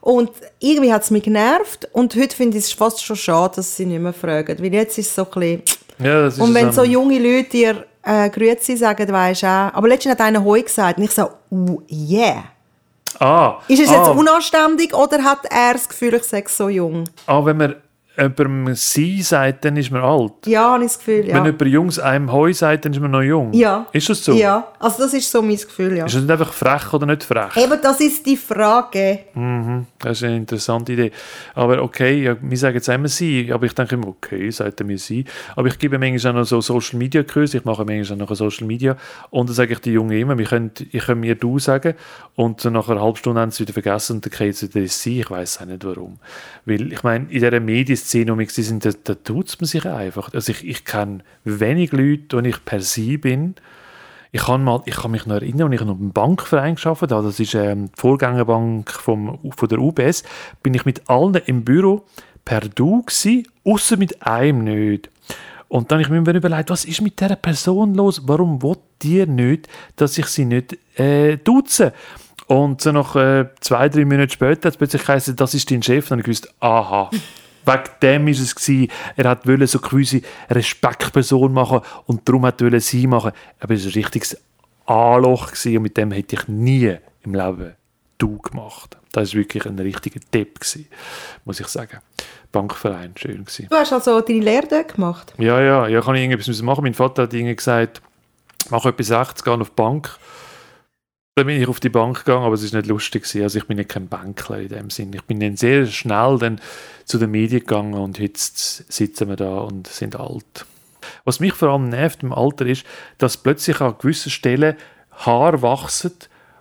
Und 0.00 0.30
irgendwie 0.60 0.92
hat 0.92 1.02
es 1.02 1.10
mich 1.10 1.24
genervt 1.24 1.88
und 1.92 2.14
heute 2.14 2.34
finde 2.36 2.56
ich 2.58 2.64
es 2.64 2.72
fast 2.72 3.04
schon 3.04 3.16
schade, 3.16 3.56
dass 3.56 3.76
sie 3.76 3.84
nicht 3.86 4.00
mehr 4.00 4.12
fragen, 4.14 4.56
weil 4.62 4.72
jetzt 4.72 4.96
ist 4.98 5.08
es 5.08 5.14
so 5.16 5.24
ein 5.24 5.30
bisschen... 5.40 5.62
Ja, 5.98 6.24
Und 6.24 6.54
wenn 6.54 6.72
so 6.72 6.84
junge 6.84 7.18
Leute 7.18 7.50
dir 7.50 7.84
äh, 8.02 8.30
Grüezi 8.30 8.76
sagen, 8.76 9.10
weisst 9.10 9.42
du 9.42 9.46
auch. 9.46 9.74
Aber 9.74 9.88
letztens 9.88 10.12
hat 10.12 10.20
einer 10.20 10.42
Hoi 10.42 10.62
gesagt 10.62 10.98
und 10.98 11.04
ich 11.04 11.10
so, 11.10 11.28
uh, 11.50 11.80
yeah. 11.90 12.44
Ah, 13.18 13.58
Ist 13.66 13.80
es 13.80 13.88
ah, 13.88 13.96
jetzt 13.96 14.08
unanständig 14.10 14.94
oder 14.94 15.22
hat 15.24 15.46
er 15.50 15.72
das 15.72 15.88
Gefühl, 15.88 16.14
ich 16.14 16.24
sage 16.24 16.48
so 16.48 16.68
jung? 16.68 17.04
ah, 17.26 17.44
wenn 17.44 17.56
man 17.56 17.76
jemandem 18.16 18.74
«sie» 18.74 19.22
sagt, 19.22 19.64
dann 19.64 19.76
ist 19.76 19.90
man 19.90 20.02
alt. 20.02 20.46
Ja, 20.46 20.72
habe 20.72 20.84
ich 20.84 20.90
das 20.90 20.98
Gefühl, 20.98 21.22
Wenn 21.26 21.36
ja. 21.36 21.44
jemand 21.44 21.62
Jungs 21.62 21.98
einem 21.98 22.32
«Heu» 22.32 22.52
sagt, 22.52 22.84
dann 22.84 22.92
ist 22.92 23.00
man 23.00 23.10
noch 23.10 23.22
jung. 23.22 23.52
Ja. 23.52 23.86
Ist 23.92 24.08
das 24.08 24.24
so? 24.24 24.32
Ja, 24.32 24.72
also 24.78 25.02
das 25.02 25.14
ist 25.14 25.30
so 25.30 25.42
mein 25.42 25.56
Gefühl, 25.56 25.96
ja. 25.96 26.06
Ist 26.06 26.14
das 26.14 26.22
nicht 26.22 26.30
einfach 26.30 26.52
frech 26.52 26.92
oder 26.92 27.06
nicht 27.06 27.24
frech? 27.24 27.56
Eben, 27.56 27.78
das 27.82 28.00
ist 28.00 28.24
die 28.24 28.36
Frage. 28.36 29.20
Das 29.98 30.18
ist 30.18 30.24
eine 30.24 30.36
interessante 30.36 30.92
Idee. 30.92 31.12
Aber 31.54 31.82
okay, 31.82 32.22
ja, 32.22 32.36
wir 32.40 32.56
sagen 32.56 32.76
jetzt 32.76 32.88
immer 32.88 33.08
sie, 33.08 33.52
aber 33.52 33.66
ich 33.66 33.74
denke 33.74 33.94
immer, 33.94 34.08
okay, 34.08 34.50
sagt 34.50 34.80
er 34.80 34.86
mir 34.86 34.98
sie. 34.98 35.24
Aber 35.54 35.68
ich 35.68 35.78
gebe 35.78 35.98
manchmal 35.98 36.32
auch 36.32 36.36
noch 36.38 36.44
so 36.44 36.60
Social 36.60 36.98
Media 36.98 37.22
Kurse, 37.22 37.58
ich 37.58 37.64
mache 37.64 37.84
manchmal 37.84 38.22
auch 38.22 38.28
noch 38.28 38.36
Social 38.36 38.66
Media 38.66 38.96
und 39.30 39.48
dann 39.48 39.54
sage 39.54 39.74
ich 39.74 39.80
die 39.80 39.92
Jungen 39.92 40.18
immer, 40.18 40.38
wir 40.38 40.46
können, 40.46 40.70
ich 40.90 41.04
kann 41.04 41.20
mir 41.20 41.34
du 41.34 41.58
sagen 41.58 41.94
und 42.34 42.64
nach 42.64 42.88
einer 42.88 43.00
halben 43.00 43.16
Stunde 43.16 43.40
haben 43.40 43.50
sie 43.50 43.62
wieder 43.62 43.72
vergessen 43.72 44.16
und 44.16 44.24
dann 44.24 44.32
geht 44.36 44.54
es 44.54 44.74
wieder 44.74 44.86
sie, 44.86 45.20
ich 45.20 45.30
weiß 45.30 45.60
auch 45.60 45.66
nicht 45.66 45.84
warum. 45.84 46.18
Weil 46.64 46.92
ich 46.92 47.02
meine, 47.02 47.24
in 47.24 47.30
dieser 47.30 47.60
Medienszene, 47.60 48.05
um 48.14 48.44
sie 48.46 48.62
sind, 48.62 48.84
da, 48.84 48.90
da 49.04 49.14
tut 49.14 49.56
man 49.60 49.66
sich 49.66 49.86
einfach. 49.86 50.32
Also 50.32 50.52
ich, 50.52 50.66
ich 50.66 50.84
kenne 50.84 51.18
wenig 51.44 51.92
Leute, 51.92 52.36
und 52.36 52.44
ich 52.44 52.64
per 52.64 52.80
sie 52.80 53.18
bin, 53.18 53.54
Ich 54.32 54.42
kann, 54.42 54.64
mal, 54.64 54.82
ich 54.84 54.96
kann 54.96 55.12
mich 55.12 55.24
noch 55.24 55.36
erinnern, 55.36 55.72
als 55.72 55.80
ich 55.80 55.86
noch 55.86 55.96
beim 55.96 56.12
Bankverein 56.12 56.74
gearbeitet 56.74 57.12
habe, 57.12 57.26
das 57.26 57.40
ist 57.40 57.54
ähm, 57.54 57.86
die 57.86 58.00
Vorgängerbank 58.00 58.90
vom, 58.90 59.38
von 59.56 59.68
der 59.68 59.78
UBS, 59.78 60.24
bin 60.62 60.74
ich 60.74 60.84
mit 60.84 61.08
allen 61.08 61.36
im 61.46 61.64
Büro 61.64 62.04
per 62.44 62.60
Du 62.60 63.02
gsi, 63.02 63.46
außer 63.64 63.96
mit 63.96 64.26
einem 64.26 64.64
nicht. 64.64 65.08
Und 65.68 65.90
dann 65.90 66.04
habe 66.04 66.14
ich 66.14 66.22
mir 66.22 66.36
überlegt, 66.36 66.70
was 66.70 66.84
ist 66.84 67.00
mit 67.00 67.18
dieser 67.18 67.36
Person 67.36 67.94
los? 67.94 68.22
Warum 68.26 68.62
will 68.62 68.76
die 69.02 69.26
nicht, 69.26 69.68
dass 69.96 70.18
ich 70.18 70.26
sie 70.26 70.44
nicht 70.44 70.76
äh, 70.98 71.38
duze? 71.38 71.92
Und 72.46 72.80
so 72.80 72.92
nach 72.92 73.16
äh, 73.16 73.46
zwei, 73.60 73.88
drei 73.88 74.04
Minuten 74.04 74.30
später 74.30 74.68
hat 74.68 74.74
es 74.74 74.76
plötzlich 74.76 75.04
geheißen, 75.04 75.34
das 75.34 75.54
ist 75.54 75.70
dein 75.70 75.82
Chef. 75.82 76.08
Dann 76.08 76.18
habe 76.18 76.20
ich 76.20 76.38
gewusst, 76.38 76.54
aha, 76.60 77.10
wegen 77.66 77.90
dem 78.02 78.28
ist 78.28 78.40
es 78.40 78.54
gewesen. 78.54 78.90
Er 79.16 79.30
hat 79.30 79.46
wollte 79.46 79.66
so 79.66 79.78
quasi 79.78 80.22
Respektperson 80.50 81.52
machen 81.52 81.80
und 82.06 82.28
darum 82.28 82.46
hat 82.46 82.60
er 82.62 82.80
sie 82.80 83.06
machen. 83.06 83.32
Aber 83.60 83.74
es 83.74 83.84
war 83.84 83.90
ein 83.90 83.94
richtiges 83.94 84.36
Anloch 84.86 85.48
gewesen 85.48 85.76
und 85.76 85.82
mit 85.82 85.96
dem 85.96 86.12
hätte 86.12 86.36
ich 86.36 86.48
nie 86.48 86.96
im 87.22 87.34
Leben 87.34 87.74
du 88.18 88.38
gemacht. 88.38 88.96
Das 89.12 89.32
war 89.32 89.40
wirklich 89.40 89.66
ein 89.66 89.78
richtiger 89.78 90.20
Tipp, 90.30 90.60
gewesen, 90.60 90.86
muss 91.44 91.60
ich 91.60 91.66
sagen. 91.68 91.98
Bankverein, 92.52 93.12
schön 93.16 93.44
gewesen. 93.44 93.66
Du 93.70 93.76
hast 93.76 93.92
also 93.92 94.20
deine 94.20 94.40
Lehre 94.40 94.66
dort 94.66 94.94
gemacht? 94.94 95.34
Ja, 95.38 95.60
ja, 95.60 95.88
ja, 95.88 96.00
kann 96.00 96.14
ich 96.14 96.22
irgendetwas 96.22 96.62
machen. 96.62 96.84
Mein 96.84 96.94
Vater 96.94 97.24
hat 97.24 97.34
irgendwie 97.34 97.56
gesagt, 97.56 98.00
mach 98.70 98.84
etwas 98.86 99.08
60, 99.08 99.44
geh 99.44 99.50
auf 99.50 99.68
die 99.68 99.74
Bank. 99.74 100.18
Dann 101.38 101.48
bin 101.48 101.60
ich 101.60 101.68
auf 101.68 101.80
die 101.80 101.90
Bank 101.90 102.24
gegangen, 102.24 102.44
aber 102.46 102.54
es 102.54 102.72
war 102.72 102.80
nicht 102.80 102.88
lustig. 102.88 103.24
Gewesen. 103.24 103.42
Also 103.42 103.58
ich 103.58 103.66
bin 103.66 103.76
nicht 103.76 103.90
kein 103.90 104.08
Bankler 104.08 104.58
in 104.58 104.68
dem 104.68 104.88
Sinn. 104.88 105.12
Ich 105.12 105.22
bin 105.24 105.38
dann 105.38 105.58
sehr 105.58 105.84
schnell 105.84 106.38
dann 106.38 106.62
zu 107.04 107.18
den 107.18 107.30
Medien 107.30 107.60
gegangen 107.60 107.92
und 107.92 108.18
jetzt 108.18 108.90
sitzen 108.90 109.28
wir 109.28 109.36
da 109.36 109.58
und 109.58 109.86
sind 109.86 110.16
alt. 110.16 110.64
Was 111.26 111.38
mich 111.38 111.52
vor 111.52 111.68
allem 111.68 111.90
nervt 111.90 112.22
im 112.22 112.32
Alter 112.32 112.64
ist, 112.64 112.86
dass 113.18 113.36
plötzlich 113.36 113.82
an 113.82 113.96
gewissen 113.98 114.30
Stellen 114.30 114.76
Haare 115.12 115.60
wachsen, 115.60 116.14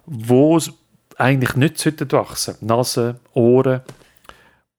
wo 0.05 0.57
es 0.57 0.73
eigentlich 1.17 1.55
nicht 1.55 1.77
sollten 1.77 2.11
wachsen 2.11 2.57
Nase, 2.59 3.21
Ohren. 3.33 3.79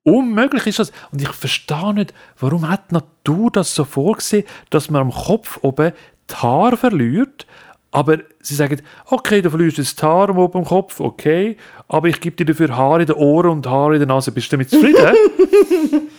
Unmöglich 0.02 0.66
ist 0.66 0.78
das. 0.78 0.92
Und 1.10 1.22
ich 1.22 1.32
verstehe 1.32 1.94
nicht, 1.94 2.12
warum 2.38 2.68
hat 2.68 2.90
die 2.90 2.96
Natur 2.96 3.50
das 3.50 3.74
so 3.74 3.84
vorgesehen, 3.84 4.44
dass 4.68 4.90
man 4.90 5.00
am 5.00 5.10
Kopf 5.10 5.58
oben 5.62 5.92
die 6.30 6.34
Haare 6.34 6.76
verliert, 6.76 7.46
aber 7.96 8.18
sie 8.42 8.54
sagen, 8.54 8.82
okay, 9.06 9.40
du 9.40 9.48
verlierst 9.48 9.78
das 9.78 9.96
Haar 10.02 10.28
oben 10.36 10.58
am 10.58 10.64
Kopf, 10.66 11.00
okay, 11.00 11.56
aber 11.88 12.08
ich 12.08 12.20
gebe 12.20 12.36
dir 12.36 12.44
dafür 12.44 12.76
Haare 12.76 13.00
in 13.00 13.06
den 13.06 13.16
Ohren 13.16 13.50
und 13.50 13.66
Haare 13.66 13.94
in 13.94 14.00
der 14.00 14.06
Nase. 14.06 14.32
Bist 14.32 14.52
du 14.52 14.56
damit 14.56 14.68
zufrieden? 14.68 15.16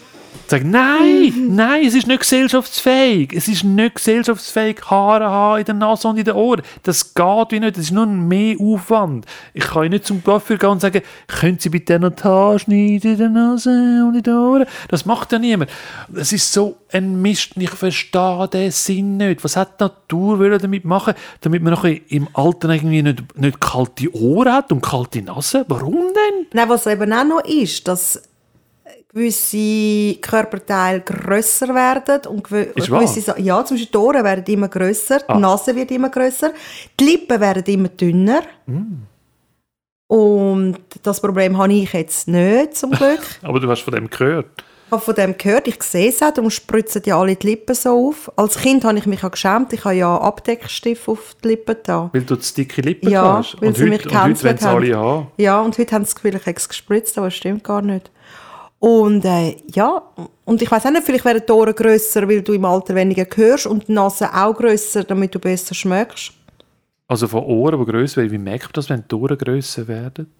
Sagen, 0.49 0.71
nein, 0.71 1.33
nein, 1.55 1.85
es 1.85 1.93
ist 1.93 2.07
nicht 2.07 2.21
gesellschaftsfähig. 2.21 3.33
Es 3.33 3.47
ist 3.47 3.63
nicht 3.63 3.95
gesellschaftsfähig, 3.95 4.81
Haare 4.89 5.25
haben 5.25 5.59
in 5.59 5.65
der 5.65 5.75
Nase 5.75 6.07
und 6.07 6.17
in 6.17 6.23
den 6.23 6.35
Ohren. 6.35 6.61
Das 6.83 7.13
geht 7.13 7.51
wie 7.51 7.59
nicht, 7.59 7.77
das 7.77 7.85
ist 7.85 7.91
nur 7.91 8.05
mehr 8.05 8.55
Aufwand. 8.59 9.25
Ich 9.53 9.65
kann 9.65 9.89
nicht 9.89 10.05
zum 10.05 10.23
Coiffeur 10.23 10.57
gehen 10.57 10.69
und 10.69 10.81
sagen, 10.81 11.01
können 11.27 11.59
Sie 11.59 11.69
bitte 11.69 11.99
noch 11.99 12.11
die 12.11 12.23
Haare 12.23 12.59
schneiden 12.59 13.11
in 13.11 13.17
der 13.17 13.29
Nase 13.29 13.69
und 14.07 14.15
in 14.15 14.23
den 14.23 14.33
Ohren? 14.33 14.65
Das 14.87 15.05
macht 15.05 15.31
ja 15.31 15.39
niemand. 15.39 15.69
Das 16.07 16.31
ist 16.31 16.51
so 16.51 16.77
ein 16.91 17.21
Mist 17.21 17.57
ich 17.57 17.69
verstehe 17.69 18.47
den 18.47 18.71
Sinn 18.71 19.17
nicht. 19.17 19.43
Was 19.43 19.55
hat 19.55 19.79
die 19.79 19.83
Natur 19.83 20.57
damit 20.57 20.85
machen 20.85 21.13
damit 21.41 21.61
man 21.61 21.73
noch 21.73 21.83
im 21.83 22.27
Alter 22.33 22.69
irgendwie 22.69 23.03
nicht, 23.03 23.37
nicht 23.37 23.59
kalte 23.59 24.13
Ohren 24.15 24.51
hat 24.51 24.71
und 24.71 24.81
kalte 24.81 25.21
Nase? 25.21 25.65
Warum 25.67 25.95
denn? 25.95 26.47
Nein, 26.53 26.69
was 26.69 26.87
eben 26.87 27.11
auch 27.11 27.23
noch 27.23 27.43
ist, 27.43 27.87
dass 27.87 28.21
gewisse 29.17 30.19
Körperteile 30.21 31.01
grösser 31.01 31.73
werden 31.73 32.25
und 32.27 32.43
gewisse 32.43 33.27
wahr? 33.27 33.39
ja, 33.39 33.65
zum 33.65 33.77
Beispiel 33.77 33.91
die 33.91 33.97
Ohren 33.97 34.23
werden 34.23 34.45
immer 34.53 34.67
grösser, 34.67 35.19
Ah. 35.27 35.33
die 35.35 35.41
Nase 35.41 35.75
wird 35.75 35.91
immer 35.91 36.09
grösser, 36.09 36.51
die 36.99 37.03
Lippen 37.05 37.39
werden 37.39 37.63
immer 37.65 37.89
dünner. 37.89 38.41
Mm. 38.67 39.03
Und 40.09 40.77
das 41.03 41.19
Problem 41.19 41.57
habe 41.57 41.73
ich 41.73 41.91
jetzt 41.91 42.27
nicht, 42.27 42.77
zum 42.77 42.91
Glück. 42.91 43.19
Aber 43.41 43.59
du 43.59 43.69
hast 43.69 43.81
von 43.81 43.93
dem 43.93 44.09
gehört. 44.09 44.45
Ich 44.85 44.91
habe 44.93 45.01
von 45.01 45.15
dem 45.15 45.37
gehört, 45.37 45.67
ich 45.67 45.83
sehe 45.83 46.07
es 46.07 46.21
auch, 46.23 46.31
darum 46.31 46.49
spritzen 46.49 47.01
ja 47.05 47.19
alle 47.19 47.35
die 47.35 47.45
Lippen 47.47 47.75
so 47.75 48.07
auf. 48.07 48.31
Als 48.37 48.57
Kind 48.57 48.85
habe 48.85 48.97
ich 48.97 49.05
mich 49.05 49.21
auch 49.25 49.31
geschämt, 49.31 49.73
ich 49.73 49.83
habe 49.83 49.95
ja 49.95 50.15
Abdeckstift 50.17 51.09
auf 51.09 51.35
die 51.43 51.49
Lippen 51.49 51.75
da. 51.83 52.09
Weil 52.13 52.21
du 52.21 52.37
zu 52.37 52.53
dicke 52.55 52.79
Lippen 52.81 53.09
Ja, 53.09 53.39
hast. 53.39 53.59
weil 53.61 53.67
und 53.67 53.75
sie 53.75 53.83
heute, 53.83 53.89
mich 53.89 54.05
und 54.05 54.43
heute 54.45 54.65
haben. 54.65 55.27
Ja, 55.35 55.59
und 55.59 55.77
heute 55.77 55.91
haben 55.93 56.05
sie 56.05 56.13
das 56.13 56.15
Gefühl, 56.15 56.35
ich 56.35 56.45
habe 56.45 56.55
es 56.55 56.69
gespritzt, 56.69 57.17
aber 57.17 57.27
das 57.27 57.35
stimmt 57.35 57.65
gar 57.65 57.81
nicht. 57.81 58.09
Und 58.79 59.25
äh, 59.25 59.57
ja, 59.73 60.01
und 60.45 60.61
ich 60.61 60.69
weiß 60.69 60.85
auch 60.85 60.91
nicht, 60.91 61.03
vielleicht 61.03 61.25
werden 61.25 61.43
die 61.47 61.51
Ohren 61.51 61.73
grösser, 61.73 62.27
weil 62.27 62.41
du 62.41 62.53
im 62.53 62.65
Alter 62.65 62.93
weniger 62.93 63.25
hörst 63.35 63.65
und 63.65 63.87
die 63.87 63.93
Nase 63.93 64.31
auch 64.33 64.53
grösser, 64.53 65.03
damit 65.03 65.33
du 65.33 65.39
besser 65.39 65.73
schmeckst. 65.73 66.33
Also 67.07 67.27
von 67.27 67.43
Ohren, 67.43 67.79
die 67.79 67.91
grösser 67.91 68.17
werden. 68.17 68.31
Wie 68.31 68.37
merkt 68.37 68.65
man 68.65 68.73
das, 68.73 68.89
wenn 68.89 69.03
die 69.09 69.15
Ohren 69.15 69.37
grösser 69.37 69.87
werden? 69.87 70.31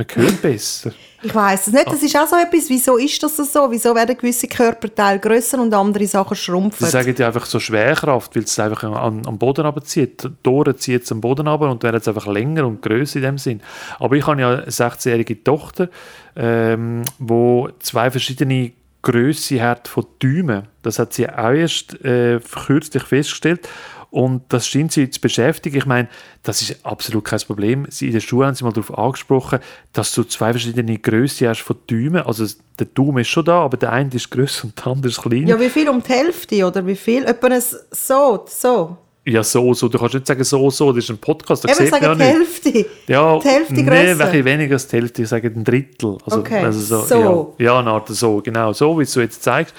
Man 0.00 0.06
hört 0.24 0.40
besser. 0.40 0.92
Ich 1.22 1.34
weiß 1.34 1.66
es 1.66 1.72
nicht, 1.74 1.86
das 1.86 2.02
ist 2.02 2.16
auch 2.16 2.26
so 2.26 2.36
etwas, 2.36 2.70
wieso 2.70 2.96
ist 2.96 3.22
das 3.22 3.36
so? 3.36 3.70
Wieso 3.70 3.94
werden 3.94 4.16
gewisse 4.16 4.48
Körperteile 4.48 5.18
grösser 5.18 5.60
und 5.60 5.74
andere 5.74 6.06
Sachen 6.06 6.34
schrumpfen? 6.34 6.86
Sie 6.86 6.90
sagen 6.90 7.14
ja 7.18 7.26
einfach 7.26 7.44
so 7.44 7.60
Schwerkraft, 7.60 8.34
weil 8.34 8.44
es 8.44 8.58
einfach 8.58 8.84
an, 8.84 9.26
am 9.26 9.38
Boden 9.38 9.66
runterzieht. 9.66 10.26
Die 10.46 10.48
Ohren 10.48 10.78
zieht 10.78 11.02
es 11.02 11.12
am 11.12 11.20
Boden 11.20 11.46
runter 11.46 11.70
und 11.70 11.82
werden 11.82 11.96
jetzt 11.96 12.08
einfach 12.08 12.26
länger 12.26 12.66
und 12.66 12.80
grösser 12.80 13.16
in 13.16 13.22
dem 13.22 13.38
Sinn. 13.38 13.60
Aber 13.98 14.16
ich 14.16 14.26
habe 14.26 14.40
ja 14.40 14.50
eine 14.54 14.64
16-jährige 14.64 15.44
Tochter, 15.44 15.90
ähm, 16.34 17.02
wo 17.18 17.68
zwei 17.80 18.10
verschiedene 18.10 18.72
Grösse 19.02 19.62
hat 19.62 19.86
von 19.88 20.06
Däumen. 20.22 20.62
Das 20.82 20.98
hat 20.98 21.12
sie 21.12 21.28
auch 21.28 21.52
erst 21.52 22.02
äh, 22.02 22.40
kürzlich 22.40 23.02
festgestellt. 23.02 23.68
Und 24.10 24.42
das 24.48 24.66
scheint 24.66 24.90
sie 24.90 25.08
zu 25.08 25.20
beschäftigen. 25.20 25.76
Ich 25.76 25.86
meine, 25.86 26.08
das 26.42 26.62
ist 26.62 26.84
absolut 26.84 27.24
kein 27.24 27.38
Problem. 27.40 27.86
Sie, 27.90 28.06
in 28.08 28.12
der 28.12 28.20
Schule 28.20 28.46
haben 28.46 28.54
sie 28.56 28.64
mal 28.64 28.72
darauf 28.72 28.96
angesprochen, 28.98 29.60
dass 29.92 30.12
du 30.12 30.24
zwei 30.24 30.50
verschiedene 30.52 30.98
Grössen 30.98 31.48
hast 31.48 31.60
von 31.60 31.76
Däumen. 31.88 32.22
Also 32.22 32.44
der 32.78 32.86
Daumen 32.86 33.18
ist 33.18 33.28
schon 33.28 33.44
da, 33.44 33.60
aber 33.60 33.76
der 33.76 33.92
eine 33.92 34.10
ist 34.12 34.28
grösser 34.30 34.64
und 34.64 34.76
der 34.78 34.86
andere 34.88 35.08
ist 35.10 35.22
kleiner. 35.22 35.48
ja, 35.48 35.60
wie 35.60 35.68
viel 35.68 35.88
um 35.88 36.02
die 36.02 36.08
Hälfte 36.12 36.66
oder 36.66 36.84
wie 36.84 36.96
viel? 36.96 37.24
Etwa 37.24 37.46
ein 37.48 37.60
so, 37.60 38.44
so. 38.48 38.96
Ja, 39.26 39.44
so, 39.44 39.74
so. 39.74 39.86
Du 39.86 39.98
kannst 39.98 40.14
nicht 40.14 40.26
sagen, 40.26 40.42
so, 40.42 40.70
so. 40.70 40.92
Das 40.92 41.04
ist 41.04 41.10
ein 41.10 41.18
Podcast, 41.18 41.62
da 41.64 41.68
Eben, 41.68 41.78
sieht 41.78 41.90
sagen 41.90 42.18
die. 42.18 42.24
Hälfte. 42.24 42.86
Ja, 43.06 43.38
die 43.38 43.48
Hälfte 43.48 43.74
nee, 43.74 43.82
grösser. 43.84 44.10
ein 44.10 44.18
bisschen 44.18 44.44
weniger 44.44 44.72
als 44.72 44.88
die 44.88 44.96
Hälfte. 44.96 45.22
Ich 45.22 45.28
sage 45.28 45.48
ein 45.54 45.62
Drittel. 45.62 46.18
Also, 46.24 46.40
Okay, 46.40 46.64
also 46.64 46.80
so. 46.80 47.04
so. 47.04 47.54
Ja, 47.58 47.64
ja, 47.66 47.78
eine 47.78 47.90
Art 47.90 48.08
so, 48.08 48.40
genau. 48.40 48.72
So, 48.72 48.98
wie 48.98 49.04
du 49.04 49.20
jetzt 49.20 49.42
zeigst. 49.42 49.74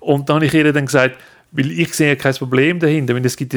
Und 0.00 0.28
dann 0.28 0.36
habe 0.36 0.46
ich 0.46 0.54
ihr 0.54 0.70
dann 0.72 0.86
gesagt, 0.86 1.16
weil 1.52 1.70
ich 1.72 1.94
sehe 1.94 2.16
kein 2.16 2.34
Problem 2.34 2.78
dahinter, 2.78 3.14
wenn 3.14 3.24
es 3.24 3.36
gibt 3.36 3.54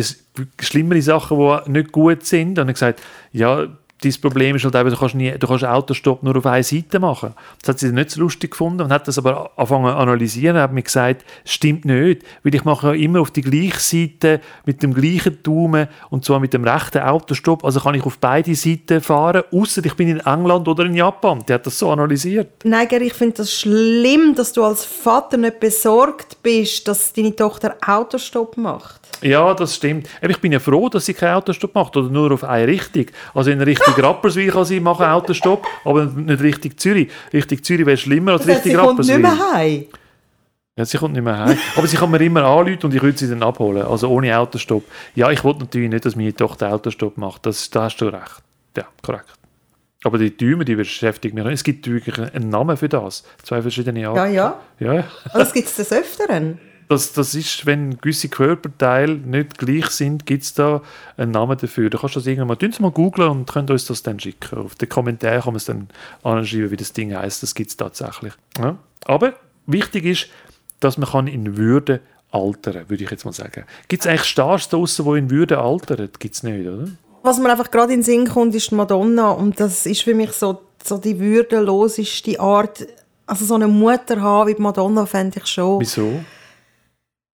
schlimmere 0.59 1.01
Sachen, 1.01 1.37
die 1.37 1.71
nicht 1.71 1.91
gut 1.91 2.25
sind. 2.25 2.57
Und 2.57 2.69
ich 2.69 2.73
gesagt, 2.73 3.01
ja, 3.31 3.67
dein 4.03 4.13
Problem 4.21 4.55
ist 4.55 4.63
halt 4.63 4.75
eben, 4.75 4.89
du 4.89 4.97
kannst, 4.97 5.15
nie, 5.15 5.31
du 5.31 5.47
kannst 5.47 5.65
Autostopp 5.65 6.23
nur 6.23 6.35
auf 6.37 6.45
eine 6.45 6.63
Seite 6.63 6.99
machen. 6.99 7.33
Das 7.61 7.69
hat 7.69 7.79
sie 7.79 7.91
nicht 7.91 8.11
so 8.11 8.21
lustig 8.21 8.51
gefunden 8.51 8.81
und 8.81 8.91
hat 8.91 9.07
das 9.07 9.17
aber 9.17 9.51
angefangen 9.55 9.85
zu 9.85 9.95
analysieren 9.95 10.55
und 10.57 10.61
hat 10.61 10.73
mir 10.73 10.81
gesagt, 10.81 11.25
stimmt 11.45 11.85
nicht, 11.85 12.23
weil 12.43 12.55
ich 12.55 12.63
mache 12.65 12.87
ja 12.87 12.93
immer 12.93 13.21
auf 13.21 13.31
die 13.31 13.41
gleiche 13.41 13.79
Seite 13.79 14.41
mit 14.65 14.83
dem 14.83 14.93
gleichen 14.93 15.41
Daumen 15.43 15.87
und 16.09 16.25
zwar 16.25 16.39
mit 16.39 16.53
dem 16.53 16.67
rechten 16.67 16.99
Autostopp, 16.99 17.63
also 17.63 17.79
kann 17.79 17.95
ich 17.95 18.03
auf 18.03 18.17
beide 18.17 18.53
Seiten 18.55 19.01
fahren, 19.01 19.43
außer 19.51 19.85
ich 19.85 19.93
bin 19.95 20.07
in 20.07 20.19
England 20.19 20.67
oder 20.67 20.85
in 20.85 20.95
Japan. 20.95 21.43
Der 21.47 21.55
hat 21.55 21.65
das 21.65 21.79
so 21.79 21.91
analysiert. 21.91 22.49
Nein, 22.63 22.87
Gary, 22.87 23.07
ich 23.07 23.13
finde 23.13 23.35
das 23.37 23.53
schlimm, 23.53 24.35
dass 24.35 24.53
du 24.53 24.63
als 24.63 24.85
Vater 24.85 25.37
nicht 25.37 25.59
besorgt 25.59 26.41
bist, 26.43 26.87
dass 26.87 27.13
deine 27.13 27.35
Tochter 27.35 27.75
Autostopp 27.85 28.57
macht. 28.57 29.03
Ja, 29.23 29.53
das 29.53 29.75
stimmt. 29.75 30.09
Aber 30.21 30.31
ich 30.31 30.39
bin 30.39 30.51
ja 30.51 30.59
froh, 30.59 30.89
dass 30.89 31.05
sie 31.05 31.13
keinen 31.13 31.35
Autostopp 31.35 31.73
macht 31.73 31.95
oder 31.95 32.09
nur 32.09 32.31
auf 32.31 32.43
eine 32.43 32.67
Richtung. 32.67 33.05
Also 33.33 33.51
in 33.51 33.61
Richtung 33.61 33.92
Rapperswil 34.01 34.51
kann 34.51 34.65
sie 34.65 34.79
machen 34.79 35.05
Autostopp, 35.05 35.65
aber 35.85 36.05
nicht 36.05 36.41
Richtung 36.41 36.77
Zürich. 36.77 37.09
Richtung 37.31 37.61
Zürich 37.63 37.85
wäre 37.85 37.97
schlimmer 37.97 38.33
als 38.33 38.45
Das 38.45 38.55
heißt, 38.55 38.65
Richtung 38.65 38.71
sie 38.71 38.77
kommt 38.85 38.99
Rapperswil. 38.99 39.17
nicht 39.17 39.23
mehr 39.23 39.51
heim. 39.53 39.85
Ja, 40.75 40.85
sie 40.85 40.97
kommt 40.97 41.13
nicht 41.13 41.23
mehr 41.23 41.37
heim. 41.37 41.57
Aber 41.75 41.85
sie 41.87 41.97
kann 41.97 42.09
mir 42.09 42.21
immer 42.21 42.43
anrufen 42.43 42.79
und 42.85 42.93
ich 42.95 43.01
würde 43.01 43.17
sie 43.17 43.29
dann 43.29 43.43
abholen. 43.43 43.85
Also 43.85 44.09
ohne 44.09 44.35
Autostopp. 44.37 44.83
Ja, 45.13 45.29
ich 45.29 45.43
wollte 45.43 45.59
natürlich 45.59 45.89
nicht, 45.89 46.05
dass 46.05 46.15
meine 46.15 46.33
Tochter 46.35 46.73
Autostopp 46.73 47.17
macht. 47.17 47.45
Das, 47.45 47.69
da 47.69 47.83
hast 47.83 47.97
du 47.97 48.05
recht. 48.05 48.41
Ja, 48.75 48.85
korrekt. 49.03 49.27
Aber 50.03 50.17
die 50.17 50.35
Däume, 50.35 50.65
die 50.65 50.75
beschäftigen 50.75 51.35
mich. 51.35 51.45
Es 51.53 51.63
gibt 51.63 51.87
wirklich 51.87 52.17
einen 52.19 52.49
Namen 52.49 52.75
für 52.75 52.89
das. 52.89 53.23
Zwei 53.43 53.61
verschiedene 53.61 54.07
Arten. 54.07 54.33
Ja, 54.33 54.59
ja. 54.79 54.93
Ja. 54.95 55.03
Aber 55.29 55.39
das 55.39 55.53
gibt 55.53 55.67
es 55.67 55.75
des 55.75 55.91
Öfteren. 55.93 56.59
Das, 56.87 57.13
das 57.13 57.35
ist, 57.35 57.65
wenn 57.65 57.97
gewisse 57.97 58.29
Körperteile 58.29 59.15
nicht 59.15 59.57
gleich 59.57 59.87
sind, 59.87 60.25
gibt 60.25 60.43
es 60.43 60.53
da 60.53 60.81
einen 61.17 61.31
Namen 61.31 61.57
dafür. 61.57 61.89
Da 61.89 61.97
kannst 61.97 62.15
du 62.15 62.19
das 62.19 62.27
irgendwann 62.27 62.57
mal, 62.59 62.69
mal 62.79 62.91
googlen 62.91 63.29
und 63.29 63.51
könnt 63.51 63.71
uns 63.71 63.85
das 63.85 64.03
dann 64.03 64.19
schicken. 64.19 64.59
Auf 64.59 64.75
den 64.75 64.89
Kommentar 64.89 65.41
kann 65.41 65.53
man 65.53 65.55
es 65.55 65.65
dann 65.65 65.87
anschreiben, 66.23 66.71
wie 66.71 66.77
das 66.77 66.93
Ding 66.93 67.15
heißt. 67.15 67.43
Das 67.43 67.55
gibt 67.55 67.69
es 67.69 67.77
tatsächlich. 67.77 68.33
Ja. 68.57 68.77
Aber 69.05 69.33
wichtig 69.65 70.05
ist, 70.05 70.27
dass 70.79 70.97
man 70.97 71.09
kann 71.09 71.27
in 71.27 71.57
Würde 71.57 72.01
altern, 72.31 72.89
würde 72.89 73.03
ich 73.03 73.11
jetzt 73.11 73.25
mal 73.25 73.31
sagen. 73.31 73.65
Gibt 73.87 74.03
es 74.03 74.07
eigentlich 74.07 74.25
Stars 74.25 74.69
draussen, 74.69 75.05
die 75.05 75.17
in 75.19 75.29
Würde 75.29 75.59
altern? 75.59 76.09
Gibt 76.19 76.35
es 76.35 76.43
nicht, 76.43 76.67
oder? 76.67 76.87
Was 77.21 77.39
mir 77.39 77.49
einfach 77.49 77.71
gerade 77.71 77.93
in 77.93 77.99
den 77.99 78.03
Sinn 78.03 78.27
kommt, 78.27 78.53
ist 78.53 78.71
Madonna. 78.71 79.31
Und 79.31 79.59
das 79.59 79.85
ist 79.85 80.01
für 80.01 80.13
mich 80.13 80.31
so, 80.33 80.61
so 80.83 80.97
die 80.97 81.19
würdeloseste 81.19 82.39
Art. 82.39 82.85
Also 83.25 83.45
so 83.45 83.55
eine 83.55 83.67
Mutter 83.67 84.19
haben 84.19 84.49
wie 84.49 84.61
Madonna 84.61 85.05
fände 85.05 85.39
ich 85.39 85.47
schon. 85.47 85.79
Wieso? 85.79 86.19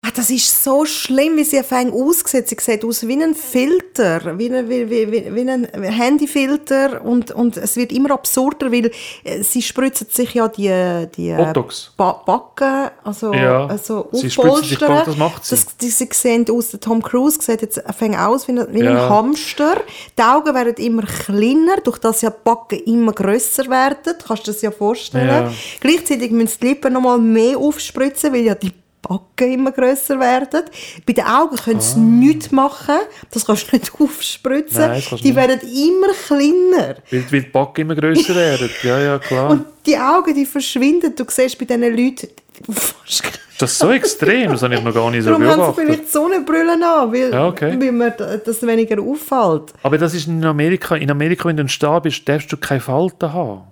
Ah, 0.07 0.13
das 0.15 0.31
ist 0.31 0.63
so 0.63 0.85
schlimm, 0.85 1.37
wie 1.37 1.43
sie 1.43 1.61
fängt 1.65 1.93
aussieht. 1.93 2.49
Sie 2.49 2.57
sieht 2.61 2.85
aus 2.85 3.09
wie 3.09 3.21
ein 3.21 3.35
Filter, 3.35 4.39
wie 4.39 4.55
ein, 4.55 4.69
wie, 4.69 4.89
wie, 4.89 5.35
wie, 5.35 5.51
ein 5.51 5.65
Handyfilter 5.83 7.05
und, 7.05 7.33
und 7.33 7.57
es 7.57 7.77
wird 7.77 7.91
immer 7.91 8.13
absurder, 8.13 8.71
weil 8.71 8.93
äh, 9.25 9.43
sie 9.43 9.63
spritzen 9.63 10.07
sich 10.09 10.35
ja 10.35 10.47
die, 10.47 11.09
die 11.17 11.31
äh, 11.31 11.37
Botox. 11.37 11.93
ba 11.97 12.23
Backen, 12.25 12.91
also, 13.03 13.33
Ja, 13.35 13.67
also 13.67 14.09
sie 14.13 14.31
spritzen 14.31 14.65
sich 14.65 14.79
das 14.79 15.17
macht 15.17 15.45
sie. 15.45 15.57
Das, 15.57 15.77
die, 15.77 15.89
sie 15.89 16.09
sehen 16.13 16.47
aus, 16.51 16.71
der 16.71 16.79
Tom 16.79 17.03
Cruise 17.03 17.41
sieht 17.41 17.63
jetzt, 17.63 17.83
fängt 17.99 18.17
aus 18.17 18.47
wie, 18.47 18.53
ein, 18.53 18.67
wie 18.73 18.85
Ja. 18.85 18.93
ein 18.93 19.09
Hamster. 19.11 19.81
Die 20.17 20.23
Augen 20.23 20.55
werden 20.55 20.75
immer 20.77 21.03
kleiner, 21.03 21.79
durch 21.83 21.99
das 21.99 22.21
ja 22.21 22.31
die 22.31 22.37
Backen 22.45 22.79
immer 22.81 23.13
grösser 23.13 23.69
werden. 23.69 24.15
Kannst 24.25 24.47
du 24.47 24.51
dir 24.51 24.53
das 24.53 24.63
ja 24.63 24.71
vorstellen. 24.71 25.27
Ja. 25.27 25.53
Gleichzeitig 25.81 26.31
müssen 26.31 26.59
die 26.63 26.69
Lippen 26.69 26.93
noch 26.93 27.01
mal 27.01 27.19
mehr 27.19 27.59
aufspritzen, 27.59 28.33
weil 28.33 28.43
ja 28.45 28.55
die 28.55 28.71
Backen 29.09 29.53
immer 29.53 29.73
grösser 29.73 30.19
werden. 30.19 30.63
Bei 31.07 31.13
den 31.13 31.25
Augen 31.25 31.57
können 31.57 31.81
sie 31.81 31.99
nichts 31.99 32.51
machen. 32.51 32.97
Das 33.31 33.45
kannst 33.47 33.71
du 33.73 33.77
nicht 33.77 33.93
aufspritzen. 34.01 34.83
Ah. 34.83 34.89
Nein, 34.89 35.03
die 35.11 35.15
nicht. 35.25 35.37
werden 35.37 35.61
immer 35.61 36.09
kleiner. 36.27 36.97
Weil, 37.11 37.25
weil 37.33 37.41
die 37.43 37.49
Backen 37.49 37.81
immer 37.83 37.95
grösser 37.95 38.35
werden. 38.35 38.71
Ja, 38.83 38.99
ja, 38.99 39.19
klar. 39.19 39.51
Und 39.51 39.65
die 39.87 39.97
Augen, 39.97 40.35
die 40.35 40.47
verschwinden. 40.47 41.15
Du 41.15 41.25
siehst 41.29 41.59
bei 41.59 41.65
diesen 41.65 41.83
Leuten 41.97 42.29
fast 42.71 43.23
das 43.59 43.73
ist 43.73 43.79
so 43.79 43.91
extrem, 43.91 44.51
das 44.53 44.63
habe 44.63 44.75
ich 44.75 44.83
noch 44.83 44.93
gar 44.93 45.11
nicht 45.11 45.23
so 45.25 45.31
Darum 45.31 45.45
haben 45.45 45.51
sie 45.53 45.57
beobachtet. 45.57 45.85
vielleicht 45.87 46.13
Sonnenbrillen 46.13 46.83
an, 46.83 47.11
weil, 47.11 47.33
Ja, 47.33 47.47
okay. 47.49 47.75
weil 47.81 47.91
mir 47.91 48.11
das 48.11 48.67
weniger 48.67 49.01
auffällt. 49.01 49.73
Aber 49.83 49.97
das 49.97 50.13
ist 50.13 50.27
in 50.29 50.45
Amerika. 50.45 50.95
In 50.97 51.11
Amerika, 51.11 51.49
wenn 51.49 51.57
du 51.57 51.63
ein 51.65 51.69
Star 51.71 52.03
bist, 52.03 52.29
darfst 52.29 52.53
du 52.53 52.59
keine 52.59 52.81
Falten 52.81 53.33
haben. 53.33 53.63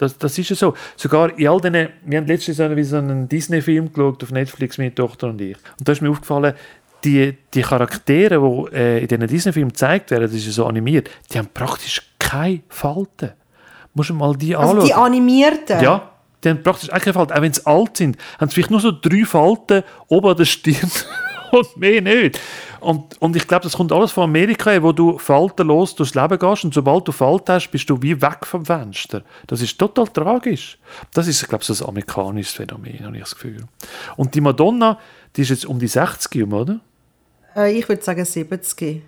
Das, 0.00 0.16
das 0.16 0.38
ist 0.38 0.48
ja 0.48 0.56
so. 0.56 0.74
Sogar 0.96 1.38
in 1.38 1.46
all 1.46 1.60
diesen, 1.60 1.88
wir 2.06 2.18
haben 2.18 2.26
letztens 2.26 2.56
so 2.56 2.62
einen, 2.62 2.84
so 2.84 2.96
einen 2.96 3.28
Disney-Film 3.28 3.92
geschaut 3.92 4.22
auf 4.22 4.30
Netflix, 4.30 4.78
meine 4.78 4.94
Tochter 4.94 5.28
und 5.28 5.38
ich. 5.42 5.58
Und 5.78 5.86
da 5.86 5.92
ist 5.92 6.00
mir 6.00 6.08
aufgefallen, 6.10 6.54
die, 7.04 7.36
die 7.52 7.60
Charaktere, 7.60 8.40
die 8.40 8.74
äh, 8.74 8.98
in 9.02 9.08
diesen 9.08 9.26
Disney-Filmen 9.26 9.72
gezeigt 9.72 10.10
werden, 10.10 10.22
das 10.22 10.32
ist 10.32 10.46
ja 10.46 10.52
so 10.52 10.64
animiert, 10.64 11.10
die 11.30 11.38
haben 11.38 11.48
praktisch 11.52 12.00
keine 12.18 12.62
Falten. 12.70 13.32
Musst 13.92 14.08
du 14.08 14.14
mal 14.14 14.34
die 14.34 14.56
Also 14.56 14.70
anschauen. 14.72 14.86
die 14.86 14.94
animierten. 14.94 15.82
Ja, 15.82 16.10
die 16.42 16.48
haben 16.48 16.62
praktisch 16.62 16.90
auch 16.90 16.98
keine 16.98 17.12
Falten. 17.12 17.34
Auch 17.34 17.42
wenn 17.42 17.52
sie 17.52 17.66
alt 17.66 17.96
sind, 17.98 18.16
haben 18.38 18.48
sie 18.48 18.54
vielleicht 18.54 18.70
nur 18.70 18.80
so 18.80 18.92
drei 18.92 19.24
Falten 19.26 19.82
oben 20.08 20.28
an 20.28 20.36
der 20.38 20.44
Stirn 20.46 20.90
und 21.52 21.76
mehr 21.76 22.00
nicht. 22.00 22.40
Und, 22.80 23.20
und 23.20 23.36
ich 23.36 23.46
glaube, 23.46 23.62
das 23.64 23.74
kommt 23.74 23.92
alles 23.92 24.12
von 24.12 24.24
Amerika, 24.24 24.82
wo 24.82 24.92
du 24.92 25.18
faltenlos 25.18 25.94
durchs 25.94 26.14
Leben 26.14 26.38
gehst 26.38 26.64
und 26.64 26.72
sobald 26.72 27.06
du 27.06 27.12
Falten 27.12 27.52
hast, 27.52 27.70
bist 27.70 27.88
du 27.90 28.00
wie 28.02 28.20
weg 28.20 28.46
vom 28.46 28.64
Fenster. 28.64 29.22
Das 29.46 29.60
ist 29.60 29.78
total 29.78 30.08
tragisch. 30.08 30.78
Das 31.12 31.26
ist, 31.26 31.42
ich 31.42 31.48
glaube, 31.48 31.64
so 31.64 31.84
ein 31.84 31.88
amerikanisches 31.88 32.54
Phänomen, 32.54 33.04
habe 33.04 33.16
ich 33.16 33.22
das 33.22 33.34
Gefühl. 33.34 33.64
Und 34.16 34.34
die 34.34 34.40
Madonna, 34.40 34.98
die 35.36 35.42
ist 35.42 35.50
jetzt 35.50 35.66
um 35.66 35.78
die 35.78 35.88
60 35.88 36.34
herum, 36.34 36.52
oder? 36.54 36.80
Äh, 37.54 37.78
ich 37.78 37.88
würde 37.88 38.02
sagen 38.02 38.24
70. 38.24 39.02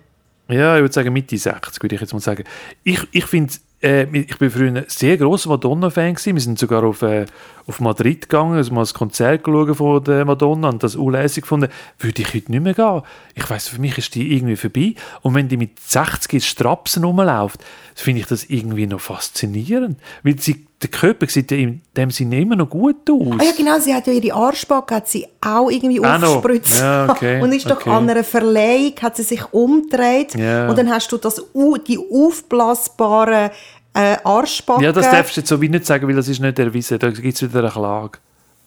Ja, 0.49 0.75
ich 0.75 0.81
würde 0.81 0.93
sagen 0.93 1.13
Mitte 1.13 1.37
60, 1.37 1.81
würde 1.81 1.95
ich 1.95 2.01
jetzt 2.01 2.13
mal 2.13 2.19
sagen. 2.19 2.43
Ich, 2.83 3.01
ich 3.11 3.25
finde, 3.25 3.53
äh, 3.83 4.07
ich 4.13 4.37
bin 4.37 4.49
früher 4.49 4.69
ein 4.69 4.85
sehr 4.87 5.17
grosser 5.17 5.49
Madonna-Fan. 5.49 6.15
Wir 6.23 6.41
sind 6.41 6.57
sogar 6.57 6.83
auf, 6.83 7.01
äh, 7.01 7.25
auf 7.67 7.79
Madrid 7.79 8.21
gegangen, 8.21 8.55
also 8.55 8.73
mal 8.73 8.85
ein 8.85 8.93
Konzert 8.93 9.41
schauen 9.45 9.75
von 9.75 10.03
der 10.03 10.25
Madonna 10.25 10.69
und 10.69 10.81
das 10.81 10.95
unlässig 10.95 11.43
gefunden. 11.43 11.69
Würde 11.99 12.21
ich 12.21 12.33
heute 12.33 12.51
nicht 12.51 12.63
mehr 12.63 12.73
gehen. 12.73 13.01
Ich 13.35 13.49
weiß, 13.49 13.67
für 13.67 13.81
mich 13.81 13.97
ist 13.97 14.15
die 14.15 14.33
irgendwie 14.33 14.55
vorbei. 14.55 14.95
Und 15.21 15.35
wenn 15.35 15.49
die 15.49 15.57
mit 15.57 15.79
60 15.79 16.33
in 16.33 16.41
Strapsen 16.41 17.03
rumläuft, 17.03 17.63
finde 17.93 18.21
ich 18.21 18.27
das 18.27 18.45
irgendwie 18.45 18.87
noch 18.87 19.01
faszinierend. 19.01 19.99
Weil 20.23 20.39
sie, 20.39 20.65
der 20.83 20.89
Körper 20.89 21.27
sieht 21.27 21.49
ja 21.51 21.57
in 21.57 21.81
dem 21.95 22.11
Sinne 22.11 22.41
immer 22.41 22.55
noch 22.55 22.69
gut 22.69 23.09
aus. 23.09 23.35
Ah 23.39 23.43
ja 23.43 23.51
genau, 23.55 23.79
sie 23.79 23.93
hat 23.93 24.05
ja 24.07 24.13
ihre 24.13 24.35
Arschbacke 24.35 24.95
hat 24.95 25.07
sie 25.07 25.25
auch 25.41 25.69
irgendwie 25.69 25.99
noch? 25.99 26.21
aufgespritzt. 26.21 26.79
Ja, 26.79 27.09
okay, 27.09 27.41
Und 27.43 27.53
ist 27.53 27.69
doch 27.69 27.77
okay. 27.81 27.89
an 27.89 28.09
einer 28.09 28.23
Verleihung, 28.23 28.93
hat 29.01 29.15
sie 29.15 29.23
sich 29.23 29.41
umgedreht 29.51 30.35
Ja. 30.35 30.69
und 30.69 30.77
dann 30.77 30.89
hast 30.89 31.11
du 31.11 31.17
das, 31.17 31.41
die 31.87 31.97
aufblasbaren 31.97 33.49
äh, 33.93 34.17
Arschbacken. 34.23 34.83
Ja, 34.83 34.91
das 34.91 35.09
darfst 35.09 35.37
du 35.37 35.41
jetzt 35.41 35.49
so 35.49 35.61
wie 35.61 35.69
nicht 35.69 35.85
sagen, 35.85 36.07
weil 36.07 36.15
das 36.15 36.27
ist 36.27 36.39
nicht 36.39 36.59
erwiesen. 36.59 36.99
Da 36.99 37.09
gibt 37.09 37.35
es 37.35 37.41
wieder 37.41 37.59
eine 37.59 37.69
Klage. 37.69 38.19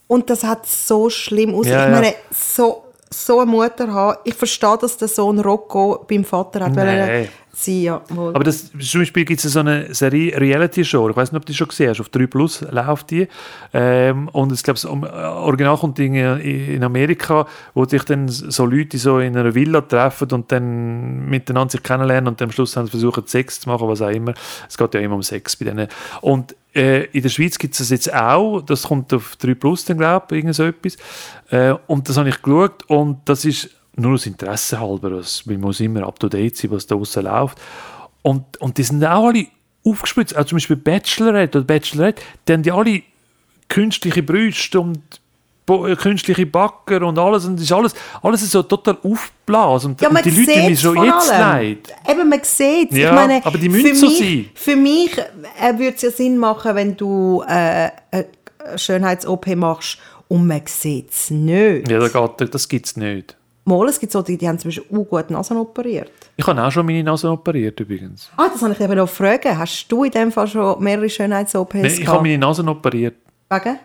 Und 0.08 0.30
das 0.30 0.44
hat 0.44 0.66
so 0.66 1.10
schlimm 1.10 1.54
aus. 1.54 1.66
Ja, 1.66 1.86
ich 1.86 1.92
meine, 1.92 2.14
so, 2.30 2.84
so 3.10 3.40
eine 3.40 3.50
Mutter 3.50 3.92
haben. 3.92 4.18
Ich 4.24 4.34
verstehe, 4.34 4.76
dass 4.80 4.96
der 4.96 5.08
Sohn 5.08 5.38
Rocco 5.38 6.04
beim 6.08 6.24
Vater 6.24 6.64
hat 6.64 6.76
wollen 6.76 7.06
sein. 7.06 7.28
Ja, 7.64 8.02
wohl. 8.10 8.34
Aber 8.34 8.44
das, 8.44 8.70
zum 8.70 9.00
Beispiel 9.00 9.24
gibt 9.24 9.42
es 9.42 9.50
so 9.50 9.60
eine 9.60 9.94
Serie 9.94 10.38
Reality-Show, 10.38 11.08
ich 11.08 11.16
weiß 11.16 11.32
nicht, 11.32 11.38
ob 11.38 11.46
du 11.46 11.52
die 11.52 11.56
schon 11.56 11.68
gesehen 11.68 11.88
hast, 11.88 12.00
auf 12.00 12.10
3 12.10 12.26
Plus 12.26 12.60
läuft 12.70 13.10
die. 13.10 13.28
Ähm, 13.72 14.28
und 14.28 14.52
ich 14.52 14.62
glaube, 14.62 14.74
das 14.74 14.84
um, 14.84 15.04
Original 15.04 15.78
kommt 15.78 15.98
in, 15.98 16.14
in 16.14 16.84
Amerika, 16.84 17.46
wo 17.72 17.86
sich 17.86 18.02
dann 18.04 18.28
so 18.28 18.66
Leute 18.66 18.98
so 18.98 19.20
in 19.20 19.36
einer 19.36 19.54
Villa 19.54 19.80
treffen 19.80 20.30
und 20.32 20.52
dann 20.52 21.30
miteinander 21.30 21.72
sich 21.72 21.82
kennenlernen 21.82 22.28
und 22.28 22.40
dann 22.40 22.48
am 22.48 22.52
Schluss 22.52 22.76
haben 22.76 22.86
sie 22.86 22.90
versucht, 22.90 23.28
Sex 23.28 23.60
zu 23.60 23.70
machen, 23.70 23.88
was 23.88 24.02
auch 24.02 24.10
immer. 24.10 24.34
Es 24.68 24.76
geht 24.76 24.94
ja 24.94 25.00
immer 25.00 25.14
um 25.14 25.22
Sex 25.22 25.56
bei 25.56 25.64
denen. 25.64 25.88
Und 26.20 26.54
äh, 26.76 27.04
in 27.06 27.22
der 27.22 27.30
Schweiz 27.30 27.58
gibt 27.58 27.72
es 27.74 27.78
das 27.78 27.90
jetzt 27.90 28.12
auch, 28.12 28.60
das 28.60 28.82
kommt 28.82 29.12
auf 29.14 29.36
3 29.36 29.54
Plus 29.54 29.84
dann, 29.86 29.98
glaube 29.98 30.26
ich, 30.30 30.38
irgend 30.38 30.54
so 30.54 30.64
etwas. 30.64 30.96
Äh, 31.50 31.74
und 31.86 32.08
das 32.08 32.16
habe 32.18 32.28
ich 32.28 32.42
geschaut 32.42 32.82
und 32.88 33.20
das 33.24 33.44
ist 33.44 33.70
nur 33.96 34.12
aus 34.12 34.26
Interesse 34.26 34.78
halber, 34.78 35.10
weil 35.12 35.24
man 35.46 35.60
muss 35.60 35.80
immer 35.80 36.06
up-to-date 36.06 36.56
sein, 36.56 36.70
was 36.70 36.86
da 36.86 36.94
draussen 36.94 37.24
läuft. 37.24 37.58
Und, 38.22 38.58
und 38.58 38.76
die 38.76 38.82
sind 38.82 39.04
auch 39.04 39.28
alle 39.28 39.46
aufgespritzt, 39.84 40.36
auch 40.36 40.44
zum 40.44 40.56
Beispiel 40.56 40.76
Bachelorette 40.76 41.58
oder 41.58 41.66
Bachelorette, 41.66 42.22
die 42.46 42.52
haben 42.52 42.62
die 42.62 42.72
alle 42.72 43.02
künstliche 43.68 44.22
Brüste 44.22 44.80
und 44.80 45.00
künstliche 45.96 46.46
Backer 46.46 47.02
und 47.02 47.18
alles, 47.18 47.44
und 47.44 47.56
das 47.56 47.64
ist 47.64 47.72
alles, 47.72 47.94
alles 48.22 48.50
so 48.50 48.62
total 48.62 48.96
aufblasen. 49.02 49.92
Und, 49.92 50.00
Ja, 50.00 50.08
und 50.08 50.24
die 50.24 50.30
Leute 50.30 50.52
sieht's 50.68 50.80
schon 50.82 51.02
jetzt 51.04 51.32
allem. 51.32 51.40
leid. 51.40 51.94
Eben, 52.10 52.28
man 52.28 52.40
sieht 52.42 52.92
es. 52.92 52.98
Ja, 52.98 53.08
ich 53.10 53.14
meine, 53.14 53.44
aber 53.44 53.58
die 53.58 53.68
müssen 53.68 53.94
so 53.94 54.08
sein. 54.08 54.46
Für 54.54 54.76
mich 54.76 55.16
äh, 55.18 55.72
würde 55.78 55.94
es 55.96 56.02
ja 56.02 56.10
Sinn 56.10 56.38
machen, 56.38 56.74
wenn 56.74 56.96
du 56.96 57.42
äh, 57.46 57.90
eine 58.10 58.26
Schönheits-OP 58.76 59.54
machst 59.56 59.98
und 60.28 60.46
man 60.46 60.62
sieht 60.66 61.10
es 61.10 61.30
nicht. 61.30 61.88
Ja, 61.90 61.98
da 61.98 62.08
geht, 62.08 62.54
das 62.54 62.68
gibt 62.68 62.86
es 62.86 62.96
nicht. 62.96 63.36
Mal, 63.68 63.88
es 63.88 63.98
gibt 63.98 64.12
so 64.12 64.22
die, 64.22 64.38
die 64.38 64.46
haben 64.48 64.60
zum 64.60 64.68
Beispiel 64.68 64.84
auch 64.96 65.04
gut 65.04 65.28
Nasen 65.30 65.56
operiert. 65.56 66.12
Ich 66.36 66.46
habe 66.46 66.62
auch 66.62 66.70
schon 66.70 66.86
meine 66.86 67.02
Nase 67.02 67.28
operiert 67.28 67.80
übrigens. 67.80 68.30
Ah, 68.36 68.48
das 68.52 68.62
habe 68.62 68.72
ich 68.74 68.80
eben 68.80 68.94
noch 68.94 69.08
fragen. 69.08 69.58
Hast 69.58 69.86
du 69.88 70.04
in 70.04 70.12
dem 70.12 70.30
Fall 70.30 70.46
schon 70.46 70.80
mehrere 70.82 71.08
Schönheits-OPs 71.10 71.74
Nee, 71.74 71.86
ich 71.88 72.06
habe 72.06 72.22
meine 72.22 72.38
Nase 72.38 72.62
operiert, 72.64 73.16
Wegen? 73.50 73.78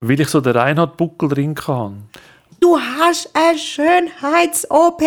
Weil 0.00 0.20
ich 0.20 0.28
so 0.28 0.40
den 0.40 0.56
Reinhard-Buckel 0.56 1.28
drin 1.28 1.54
hatte. 1.54 1.92
Du 2.58 2.78
hast 2.78 3.30
eine 3.34 3.58
Schönheits-OP 3.58 5.02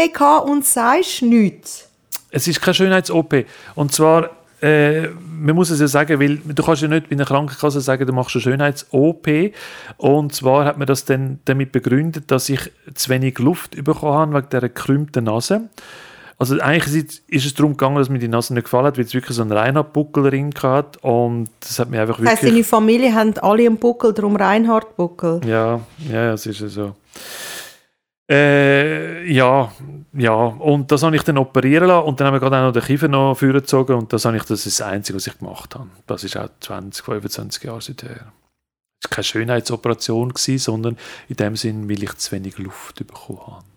und 0.45 0.65
sagst 0.65 1.21
nichts. 1.23 1.89
Es 2.29 2.47
ist 2.47 2.61
keine 2.61 2.73
Schönheits-OP. 2.73 3.45
Und 3.75 3.91
zwar, 3.91 4.29
äh, 4.61 5.07
man 5.07 5.55
muss 5.55 5.69
es 5.69 5.79
ja 5.79 5.87
sagen, 5.87 6.19
weil 6.19 6.37
du 6.37 6.63
kannst 6.63 6.81
ja 6.83 6.87
nicht 6.87 7.09
bei 7.09 7.15
einer 7.15 7.25
Krankenkasse 7.25 7.81
sagen, 7.81 8.05
du 8.05 8.13
machst 8.13 8.35
eine 8.35 8.41
Schönheits-OP. 8.41 9.53
Und 9.97 10.33
zwar 10.33 10.65
hat 10.65 10.77
man 10.77 10.87
das 10.87 11.05
dann 11.05 11.39
damit 11.45 11.71
begründet, 11.71 12.29
dass 12.31 12.49
ich 12.49 12.71
zu 12.93 13.09
wenig 13.09 13.39
Luft 13.39 13.83
bekommen 13.83 14.13
habe 14.13 14.33
wegen 14.33 14.49
dieser 14.49 14.61
gekrümmten 14.61 15.25
Nase. 15.25 15.69
Also 16.43 16.59
eigentlich 16.59 17.21
ist 17.27 17.45
es 17.45 17.53
darum 17.53 17.71
gegangen, 17.71 17.95
dass 17.95 18.09
mir 18.09 18.19
die 18.19 18.27
Nase 18.27 18.53
nicht 18.53 18.65
gefallen 18.65 18.87
hat, 18.87 18.97
weil 18.97 19.05
es 19.05 19.13
wirklich 19.13 19.33
so 19.33 19.43
einen 19.43 19.53
Reinhard-Buckel 19.53 20.29
drin 20.29 20.53
hatte. 20.61 20.99
Und 20.99 21.47
das 21.61 21.79
hat 21.79 21.89
mir 21.89 22.01
einfach 22.01 22.17
Das 22.17 22.25
wirklich... 22.25 22.51
deine 22.51 22.63
Familie 22.65 23.15
haben 23.15 23.33
alle 23.37 23.65
einen 23.65 23.77
Buckel, 23.77 24.13
darum 24.13 24.35
Reinhard-Buckel. 24.35 25.39
Ja, 25.45 25.79
ja, 26.11 26.33
es 26.33 26.45
ist 26.45 26.59
ja 26.59 26.67
so. 26.67 26.95
Äh, 28.29 29.31
ja, 29.31 29.71
ja, 30.11 30.33
und 30.33 30.91
das 30.91 31.03
habe 31.03 31.15
ich 31.15 31.23
dann 31.23 31.37
operieren 31.37 31.87
lassen 31.87 32.07
und 32.07 32.19
dann 32.19 32.27
haben 32.27 32.33
wir 32.33 32.41
gerade 32.41 32.57
auch 32.57 32.63
noch 32.63 32.73
den 32.73 32.83
Kiefer 32.83 33.07
noch 33.07 33.35
vorgezogen 33.35 33.95
und 33.95 34.11
das, 34.11 34.25
habe 34.25 34.35
ich, 34.35 34.43
das 34.43 34.65
ist 34.65 34.81
das 34.81 34.85
Einzige, 34.85 35.15
was 35.15 35.27
ich 35.27 35.37
gemacht 35.37 35.75
habe. 35.75 35.87
Das 36.07 36.25
ist 36.25 36.35
auch 36.35 36.49
20, 36.59 37.05
25 37.05 37.63
Jahre 37.63 37.81
seither. 37.81 38.33
Es 38.99 39.09
war 39.09 39.11
keine 39.11 39.23
Schönheitsoperation, 39.23 40.33
gewesen, 40.33 40.57
sondern 40.57 40.97
in 41.29 41.37
dem 41.37 41.55
Sinn, 41.55 41.89
weil 41.89 42.03
ich 42.03 42.15
zu 42.15 42.33
wenig 42.33 42.57
Luft 42.57 43.05
bekommen 43.07 43.39
habe. 43.47 43.72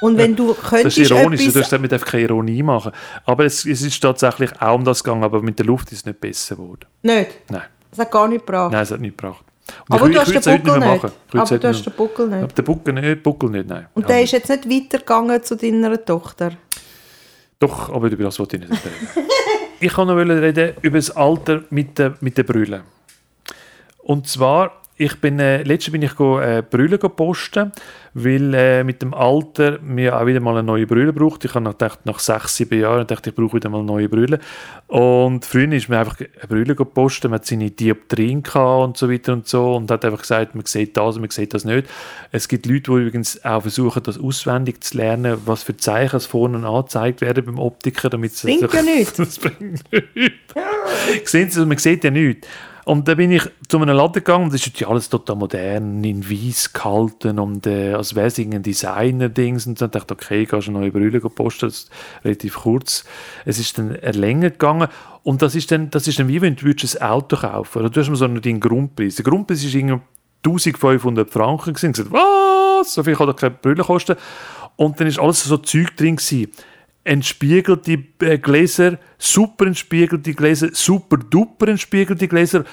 Und 0.00 0.16
wenn 0.16 0.34
du 0.34 0.54
Das 0.60 0.70
könntest 0.70 0.98
ist 0.98 1.10
ironisch, 1.10 1.40
etwas... 1.40 1.52
du 1.52 1.58
darfst 1.60 1.72
damit 1.72 2.06
keine 2.06 2.22
Ironie 2.24 2.62
machen. 2.62 2.92
Aber 3.26 3.44
es, 3.44 3.64
es 3.66 3.82
ist 3.82 4.00
tatsächlich 4.00 4.50
auch 4.60 4.74
um 4.74 4.84
das 4.84 5.04
gegangen, 5.04 5.24
aber 5.24 5.42
mit 5.42 5.58
der 5.58 5.66
Luft 5.66 5.92
ist 5.92 5.98
es 5.98 6.06
nicht 6.06 6.20
besser 6.20 6.56
geworden. 6.56 6.86
Nicht? 7.02 7.30
Nein, 7.50 7.62
Das 7.90 7.98
hat 8.00 8.10
gar 8.10 8.28
nicht 8.28 8.46
gebracht. 8.46 8.72
nein 8.72 8.82
es 8.82 8.90
hat 8.90 9.00
nichts 9.00 9.16
gebracht. 9.16 9.44
Und 9.88 9.96
Aber 9.96 10.06
ich, 10.08 10.14
du 10.14 10.20
hast 10.20 10.34
es 10.34 10.44
den 10.44 10.52
nicht 10.54 10.64
Buckel 10.64 10.80
nicht. 10.80 11.04
es 11.04 11.04
Aber 11.04 11.12
du 11.30 11.54
nicht 11.54 11.64
hast 11.64 11.86
den 11.86 11.92
Buckel 11.92 12.26
nicht. 12.28 12.42
Aber 12.42 12.52
der 12.52 12.62
Buckel 12.62 12.94
nicht, 12.94 13.22
Buckel 13.22 13.50
nicht, 13.50 13.68
nein. 13.68 13.86
Und 13.94 14.02
Ja, 14.02 14.08
der 14.08 14.22
ist 14.22 14.32
jetzt 14.32 14.48
nicht 14.48 14.68
weitergegangen 14.68 15.42
zu 15.42 15.54
deiner 15.56 16.04
Tochter. 16.04 16.52
Doch, 17.58 17.90
aber 17.90 18.08
über 18.08 18.24
das 18.24 18.38
wollte 18.38 18.56
ich 18.56 18.68
nicht 18.68 18.72
reden. 18.72 19.28
ich 19.80 19.92
kann 19.92 20.08
noch 20.08 20.16
reden 20.16 20.74
über 20.82 20.98
das 20.98 21.10
Alter 21.14 21.62
mit 21.70 21.98
den 21.98 22.14
mit 22.20 22.38
den 22.38 22.46
Brüllen. 22.46 22.82
Und 23.98 24.26
zwar 24.26 24.79
ich 25.00 25.18
bin, 25.18 25.38
äh, 25.38 25.62
letztes 25.62 25.92
bin 25.92 26.02
ich 26.02 26.14
go, 26.14 26.40
äh, 26.40 26.62
Brille 26.68 26.98
posten, 26.98 27.72
weil 28.12 28.52
äh, 28.52 28.84
mit 28.84 29.00
dem 29.00 29.14
Alter 29.14 29.78
mir 29.80 30.20
auch 30.20 30.26
wieder 30.26 30.40
mal 30.40 30.58
eine 30.58 30.62
neue 30.62 30.86
Brille 30.86 31.14
braucht. 31.14 31.42
Ich 31.46 31.54
habe 31.54 31.70
gedacht, 31.70 32.00
nach 32.04 32.18
sechs, 32.18 32.56
sieben 32.56 32.78
Jahren 32.78 33.06
dachte 33.06 33.30
ich, 33.30 33.36
brauche 33.36 33.54
wieder 33.54 33.70
mal 33.70 33.82
neue 33.82 34.10
Brille. 34.10 34.40
Und 34.88 35.46
früher 35.46 35.72
ist 35.72 35.88
mir 35.88 36.00
einfach 36.00 36.18
eine 36.20 36.48
Brille 36.48 36.74
gepostet, 36.74 37.30
man 37.30 37.38
hat 37.38 37.46
seine 37.46 37.70
Dioptrien 37.70 38.42
und 38.54 38.98
so 38.98 39.10
weiter 39.10 39.32
und 39.32 39.48
so 39.48 39.76
und 39.76 39.90
hat 39.90 40.04
einfach 40.04 40.20
gesagt, 40.20 40.54
man 40.54 40.66
sieht 40.66 40.94
das 40.98 41.14
und 41.14 41.22
man 41.22 41.30
sieht 41.30 41.54
das 41.54 41.64
nicht. 41.64 41.88
Es 42.30 42.46
gibt 42.46 42.66
Leute, 42.66 42.90
die 42.90 42.98
übrigens 42.98 43.42
auch 43.42 43.62
versuchen, 43.62 44.02
das 44.02 44.18
auswendig 44.18 44.84
zu 44.84 44.98
lernen, 44.98 45.38
was 45.46 45.62
für 45.62 45.78
Zeichen 45.78 46.20
vorne 46.20 46.68
angezeigt 46.68 47.22
werden 47.22 47.46
beim 47.46 47.58
Optiker, 47.58 48.10
damit 48.10 48.32
es... 48.32 48.42
Bringt 48.42 48.70
ja 48.70 48.82
nichts. 48.96 49.14
das 49.14 49.38
bringt 49.38 49.82
nichts. 49.90 51.30
Sehen 51.30 51.50
Sie, 51.50 51.64
man 51.64 51.78
sieht 51.78 52.04
ja 52.04 52.10
nichts. 52.10 52.46
Und 52.90 53.06
dann 53.06 53.18
bin 53.18 53.30
ich 53.30 53.48
zu 53.68 53.78
einem 53.78 53.96
Laden 53.96 54.14
gegangen 54.14 54.46
und 54.46 54.52
das 54.52 54.66
ist 54.66 54.80
ja 54.80 54.88
alles 54.88 55.08
total 55.08 55.36
modern, 55.36 56.02
in 56.02 56.28
weiß 56.28 56.72
gehalten 56.72 57.38
und 57.38 57.64
äh, 57.68 57.92
als 57.92 58.16
wäre 58.16 58.26
es 58.26 58.36
ein 58.40 58.64
Designer-Dings. 58.64 59.68
Und 59.68 59.80
dann 59.80 59.92
dachte 59.92 60.16
ich, 60.18 60.26
okay, 60.26 60.44
gehst 60.44 60.66
du 60.66 60.72
eine 60.72 60.80
neue 60.80 60.90
Brille 60.90 61.20
posten, 61.20 61.68
das 61.68 61.82
ist 61.82 61.90
relativ 62.24 62.56
kurz. 62.56 63.04
Es 63.44 63.60
ist 63.60 63.78
dann 63.78 63.90
länger 63.92 64.50
gegangen 64.50 64.88
und 65.22 65.40
das 65.40 65.54
ist 65.54 65.70
dann, 65.70 65.88
das 65.90 66.08
ist 66.08 66.18
dann 66.18 66.26
wie 66.26 66.42
wenn 66.42 66.56
du 66.56 66.66
ein 66.66 67.02
Auto 67.02 67.36
kaufen 67.36 67.78
oder 67.78 67.90
du 67.90 68.00
hast 68.00 68.10
mir 68.10 68.16
so 68.16 68.24
einen 68.24 68.58
Grundpreis. 68.58 69.14
Der 69.14 69.24
Grundpreis 69.24 69.62
ist 69.62 69.72
irgendwie 69.72 70.00
1500 70.44 71.30
Franken 71.30 71.74
gewesen. 71.74 71.90
Ich 71.90 71.96
gesagt, 71.96 72.10
was? 72.10 72.92
So 72.92 73.04
viel 73.04 73.14
kann 73.14 73.28
doch 73.28 73.36
keine 73.36 73.54
Brille 73.54 73.84
kosten. 73.84 74.16
Und 74.74 74.98
dann 74.98 75.06
ist 75.06 75.20
alles 75.20 75.44
so 75.44 75.58
Zeug 75.58 75.96
drin 75.96 76.16
gewesen 76.16 76.50
entspiegelte 77.04 77.98
äh, 78.20 78.38
Gläser, 78.38 78.98
super 79.18 79.66
entspiegelte 79.66 80.34
Gläser, 80.34 80.68
super 80.72 81.16
duper 81.16 81.68
entspiegelte 81.68 82.28
Gläser, 82.28 82.64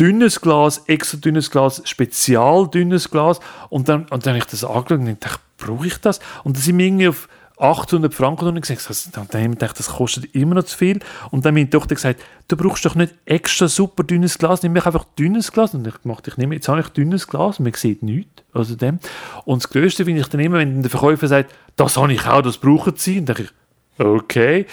dünnes 0.00 0.40
Glas, 0.40 0.82
extra 0.86 1.18
dünnes 1.18 1.50
Glas, 1.50 1.82
spezial 1.84 2.68
dünnes 2.68 3.10
Glas. 3.10 3.40
Und 3.68 3.88
dann, 3.88 4.06
und 4.06 4.26
dann 4.26 4.34
habe 4.34 4.38
ich 4.38 4.44
das 4.44 4.64
angeschaut 4.64 4.98
und 5.00 5.24
dachte, 5.24 5.40
brauche 5.58 5.86
ich 5.86 5.98
das? 5.98 6.20
Und 6.44 6.56
dann 6.56 6.62
sind 6.62 6.78
wir 6.78 6.86
irgendwie 6.86 7.08
auf 7.08 7.28
800 7.58 8.12
Franken 8.12 8.48
und 8.48 8.60
gesagt, 8.60 8.86
ich 8.90 9.30
gedacht, 9.32 9.78
das 9.78 9.88
kostet 9.88 10.34
immer 10.34 10.56
noch 10.56 10.64
zu 10.64 10.76
viel. 10.76 11.00
Und 11.30 11.44
dann 11.44 11.54
meine 11.54 11.70
Tochter 11.70 11.94
gesagt, 11.94 12.20
du 12.48 12.56
brauchst 12.56 12.84
doch 12.84 12.94
nicht 12.94 13.14
extra 13.24 13.66
super 13.66 14.04
dünnes 14.04 14.36
Glas, 14.36 14.62
nimm 14.62 14.72
mich 14.72 14.84
einfach 14.84 15.04
dünnes 15.18 15.52
Glas. 15.52 15.74
Und 15.74 15.86
ich 15.86 16.02
gemacht, 16.02 16.28
ich 16.28 16.36
nehme, 16.36 16.54
jetzt 16.54 16.68
habe 16.68 16.80
ich 16.80 16.88
dünnes 16.88 17.26
Glas, 17.26 17.58
man 17.58 17.72
sieht 17.72 18.02
nichts. 18.02 18.42
Also 18.52 18.76
dem. 18.76 18.98
Und 19.44 19.62
das 19.62 19.70
Größte 19.70 20.04
finde 20.04 20.20
ich 20.20 20.28
dann 20.28 20.40
immer, 20.40 20.58
wenn 20.58 20.82
der 20.82 20.90
Verkäufer 20.90 21.28
sagt, 21.28 21.54
das 21.76 21.96
habe 21.96 22.12
ich 22.12 22.26
auch, 22.26 22.42
das 22.42 22.58
brauchen 22.58 22.94
sie. 22.96 23.18
Und 23.18 23.26
dann 23.26 23.36
denke 23.36 23.50
ich, 23.50 23.65
okay. 23.98 24.66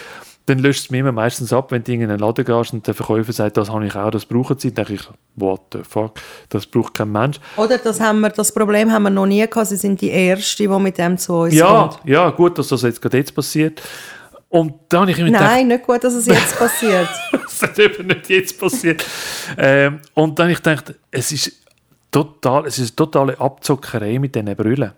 Dann 0.46 0.60
löscht 0.60 0.86
es 0.86 0.92
mir 0.92 1.00
immer 1.00 1.14
meistens 1.14 1.54
ab, 1.54 1.72
wenn 1.72 1.86
du 1.86 1.94
in 1.94 2.04
einen 2.04 2.20
Laden 2.20 2.44
gehst 2.44 2.74
und 2.74 2.86
der 2.86 2.94
Verkäufer 2.94 3.32
sagt, 3.32 3.56
das 3.56 3.70
habe 3.70 3.86
ich 3.86 3.96
auch, 3.96 4.12
das 4.12 4.26
brauchen 4.26 4.60
sie. 4.60 4.74
Dann 4.74 4.86
denke 4.86 5.02
ich, 5.02 5.10
what 5.38 5.62
the 5.72 5.80
fuck, 5.84 6.20
das 6.50 6.66
braucht 6.66 6.96
kein 6.96 7.14
Mensch. 7.14 7.40
Oder 7.56 7.78
das, 7.78 8.02
haben 8.02 8.20
wir, 8.20 8.30
das 8.30 8.54
Problem 8.54 8.92
haben 8.92 9.04
wir 9.04 9.10
noch 9.10 9.26
nie 9.26 9.48
gehabt, 9.48 9.68
sie 9.68 9.78
sind 9.78 10.02
die 10.02 10.12
Ersten, 10.12 10.70
die 10.70 10.80
mit 10.80 10.98
dem 10.98 11.18
zu 11.18 11.34
uns 11.34 11.54
ja, 11.54 11.90
kommt. 11.90 12.00
Ja, 12.06 12.30
gut, 12.30 12.58
dass 12.58 12.68
das 12.68 12.82
jetzt 12.82 13.02
gerade 13.02 13.18
jetzt 13.18 13.34
passiert. 13.34 13.82
Und 14.50 14.74
dann 14.90 15.02
habe 15.02 15.12
ich 15.12 15.18
immer 15.18 15.32
Nein, 15.32 15.42
gedacht, 15.42 15.66
nicht 15.66 15.88
gut, 15.88 16.04
dass 16.04 16.14
es 16.14 16.26
jetzt 16.26 16.60
passiert. 16.60 17.10
das 17.32 17.64
ist 17.64 17.80
eben 17.80 18.06
nicht 18.06 18.30
jetzt 18.30 18.60
passiert. 18.60 19.04
Ähm, 19.58 20.02
und 20.14 20.38
dann 20.38 20.48
habe 20.48 20.52
ich 20.52 20.62
gedacht, 20.62 20.94
es 21.10 21.32
ist 21.32 21.54
total, 22.12 22.68
es 22.68 22.78
ist 22.78 22.92
eine 22.92 22.96
totale 22.96 23.40
Abzockerei 23.40 24.20
mit 24.20 24.36
diesen 24.36 24.56
Brüllen. 24.56 24.92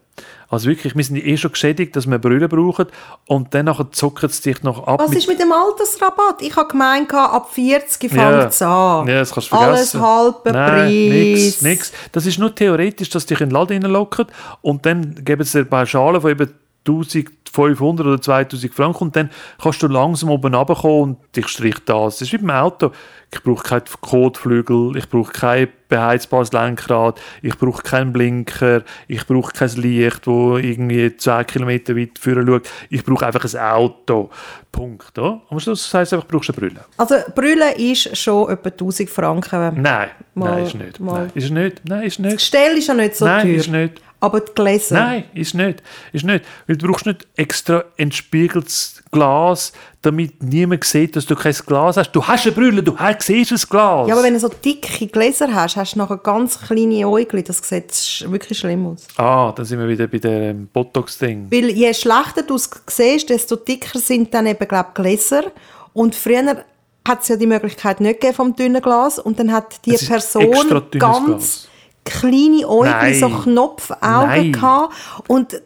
Also 0.47 0.69
wirklich, 0.69 0.95
wir 0.95 1.03
sind 1.03 1.17
eh 1.17 1.37
schon 1.37 1.51
geschädigt, 1.51 1.95
dass 1.95 2.09
wir 2.09 2.19
Brille 2.19 2.47
brauchen 2.47 2.85
und 3.25 3.53
dann 3.53 3.73
zocken 3.91 4.29
sie 4.29 4.53
dich 4.53 4.63
noch 4.63 4.87
ab. 4.87 4.99
Was 4.99 5.11
ist 5.13 5.27
mit 5.27 5.39
dem 5.39 5.51
Altersrabatt? 5.51 6.41
Ich 6.41 6.55
habe 6.55 6.67
gemeint, 6.67 7.13
ab 7.13 7.49
40 7.51 8.11
fängt 8.11 8.49
es 8.49 8.59
ja. 8.59 9.01
an. 9.01 9.07
Ja, 9.07 9.19
das 9.19 9.33
kannst 9.33 9.51
du 9.51 9.55
vergessen. 9.57 10.01
Alles 10.01 10.07
halber 10.07 10.51
Nein, 10.51 10.69
Preis. 10.69 10.91
Nix, 10.91 11.61
nix. 11.61 11.91
Das 12.11 12.25
ist 12.25 12.37
nur 12.37 12.53
theoretisch, 12.53 13.09
dass 13.09 13.25
dich 13.25 13.41
in 13.41 13.49
den 13.49 13.53
Laden 13.53 13.83
reinlocken 13.83 14.27
und 14.61 14.85
dann 14.85 15.15
geben 15.25 15.43
sie 15.43 15.59
dir 15.59 15.65
Pauschale 15.65 16.21
von 16.21 16.31
eben 16.31 16.53
1500 16.87 18.05
oder 18.05 18.21
2000 18.21 18.73
Franken 18.73 19.05
und 19.05 19.15
dann 19.15 19.31
kannst 19.61 19.81
du 19.81 19.87
langsam 19.87 20.29
oben 20.29 20.53
runterkommen 20.53 21.01
und 21.01 21.35
dich 21.35 21.47
stricht 21.47 21.89
das. 21.89 22.19
Das 22.19 22.27
ist 22.27 22.33
wie 22.33 22.37
beim 22.37 22.51
Auto. 22.51 22.91
Ich 23.31 23.43
brauche 23.43 23.63
keinen 23.63 23.83
Kotflügel, 24.01 24.95
ich 24.95 25.09
brauche 25.09 25.31
kein 25.31 25.67
beheizbares 25.89 26.51
Lenkrad, 26.51 27.19
ich 27.41 27.57
brauche 27.57 27.83
keinen 27.83 28.13
Blinker, 28.13 28.83
ich 29.07 29.25
brauche 29.25 29.51
kein 29.51 29.69
Licht, 29.75 30.25
wo 30.25 30.57
irgendwie 30.57 31.15
10 31.15 31.45
Kilometer 31.47 31.95
weit 31.95 32.17
führen 32.19 32.47
schaut. 32.47 32.69
Ich 32.89 33.03
brauche 33.03 33.25
einfach 33.25 33.43
ein 33.43 33.59
Auto. 33.59 34.29
Punkt. 34.71 35.17
Ja? 35.17 35.41
Am 35.49 35.59
Schluss 35.59 35.93
heisst 35.93 36.11
es 36.11 36.13
einfach, 36.13 36.27
du 36.27 36.37
brauchst 36.37 36.49
eine 36.49 36.57
Brille. 36.57 36.85
Also 36.97 37.15
Brille 37.33 37.75
ist 37.77 38.17
schon 38.17 38.49
etwa 38.49 38.69
1000 38.69 39.09
Franken. 39.09 39.81
Nein, 39.81 40.09
mal, 40.33 40.55
nein, 40.55 40.65
ist 40.65 40.75
nicht. 40.75 40.99
Nein, 40.99 41.31
ist 41.33 41.49
nicht. 41.49 41.81
Nein, 41.85 42.03
ist 42.03 42.19
nicht. 42.19 42.33
Das 42.33 42.41
Gestell 42.41 42.77
ist 42.77 42.87
ja 42.87 42.93
nicht 42.93 43.15
so 43.15 43.25
nein, 43.25 43.43
teuer. 43.43 43.55
Ist 43.55 43.69
nicht. 43.69 44.01
Aber 44.19 44.39
die 44.41 44.51
Gläser? 44.53 44.95
Nein, 44.95 45.23
ist 45.33 45.53
nicht. 45.53 45.83
Ist 46.11 46.25
nicht. 46.25 46.43
Weil 46.67 46.77
du 46.77 46.87
brauchst 46.87 47.05
nicht 47.05 47.27
extra 47.35 47.85
entspiegeltes 47.95 48.94
Glas, 49.15 49.71
damit 50.01 50.43
niemand 50.43 50.83
sieht, 50.83 51.15
dass 51.15 51.25
du 51.25 51.35
kein 51.35 51.53
Glas 51.53 51.95
hast. 51.95 52.11
Du 52.11 52.21
hast 52.21 52.45
eine 52.45 52.53
Brille, 52.53 52.83
du 52.83 52.97
siehst 53.19 53.53
ein 53.53 53.69
Glas. 53.69 54.09
Ja, 54.09 54.13
aber 54.13 54.23
wenn 54.23 54.33
du 54.33 54.39
so 54.41 54.49
dicke 54.49 55.07
Gläser 55.07 55.47
hast, 55.53 55.77
hast 55.77 55.95
du 55.95 55.99
nachher 55.99 56.17
ganz 56.17 56.59
kleine 56.59 57.07
Äugel. 57.07 57.41
Das 57.43 57.59
sieht 57.59 58.29
wirklich 58.29 58.59
schlimm 58.59 58.87
aus. 58.87 59.07
Ah, 59.15 59.53
dann 59.55 59.65
sind 59.65 59.79
wir 59.79 59.87
wieder 59.87 60.07
bei 60.07 60.17
dem 60.17 60.67
Botox-Ding. 60.67 61.47
Weil 61.49 61.69
je 61.69 61.93
schlechter 61.93 62.43
du 62.43 62.55
es 62.55 62.69
siehst, 62.87 63.29
desto 63.29 63.55
dicker 63.55 63.97
sind 63.97 64.33
dann 64.33 64.47
eben, 64.47 64.67
glaube 64.67 64.89
ich, 64.89 64.93
Gläser. 64.95 65.43
Und 65.93 66.13
früher 66.13 66.65
hat 67.07 67.21
es 67.21 67.29
ja 67.29 67.37
die 67.37 67.47
Möglichkeit 67.47 68.01
nicht 68.01 68.19
gegeben 68.19 68.35
vom 68.35 68.55
dünnen 68.55 68.81
Glas 68.81 69.17
und 69.17 69.39
dann 69.39 69.53
hat 69.53 69.85
die 69.85 69.95
Person 69.95 70.51
ganz... 70.51 70.89
Glas 70.91 71.67
kleine 72.05 72.67
Äugel, 72.67 73.15
so 73.15 73.29
Knopfaugen 73.29 74.51
gehabt. 74.51 74.93
Und 75.27 75.59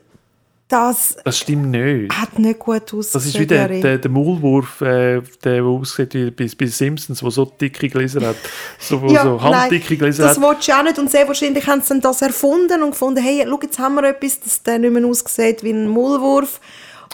das, 0.69 1.17
das 1.23 1.39
stimmt 1.39 1.71
nicht. 1.71 2.13
Hat 2.13 2.37
nicht 2.37 2.59
gut 2.59 2.93
ausgesehen. 2.93 3.09
Das 3.13 3.25
ist 3.25 3.39
wie 3.39 3.47
der, 3.47 3.67
der, 3.67 3.97
der 3.97 4.11
Maulwurf, 4.11 4.81
äh, 4.81 5.19
der 5.43 5.63
aussieht 5.63 6.13
wie 6.13 6.29
bei, 6.29 6.47
bei 6.57 6.67
Simpsons, 6.67 7.19
der 7.19 7.31
so 7.31 7.45
dicke 7.45 7.89
Gläser 7.89 8.21
hat. 8.21 8.35
So, 8.77 9.03
ja, 9.07 9.23
so 9.23 9.41
handdicke 9.41 9.97
Gläser 9.97 10.23
das 10.23 10.37
hat. 10.37 10.43
Das 10.43 10.49
willst 10.49 10.67
du 10.67 10.73
auch 10.73 10.83
nicht. 10.83 10.99
Und 10.99 11.09
sehr 11.09 11.27
wahrscheinlich 11.27 11.65
haben 11.65 11.81
sie 11.81 11.99
das 11.99 12.21
erfunden 12.21 12.83
und 12.83 12.91
gefunden, 12.91 13.21
hey, 13.21 13.43
schau, 13.47 13.59
jetzt 13.63 13.79
haben 13.79 13.95
wir 13.95 14.03
etwas, 14.03 14.39
das 14.41 14.61
der 14.61 14.77
nicht 14.77 14.93
mehr 14.93 15.05
aussieht 15.05 15.63
wie 15.63 15.71
ein 15.71 15.87
Maulwurf. 15.87 16.61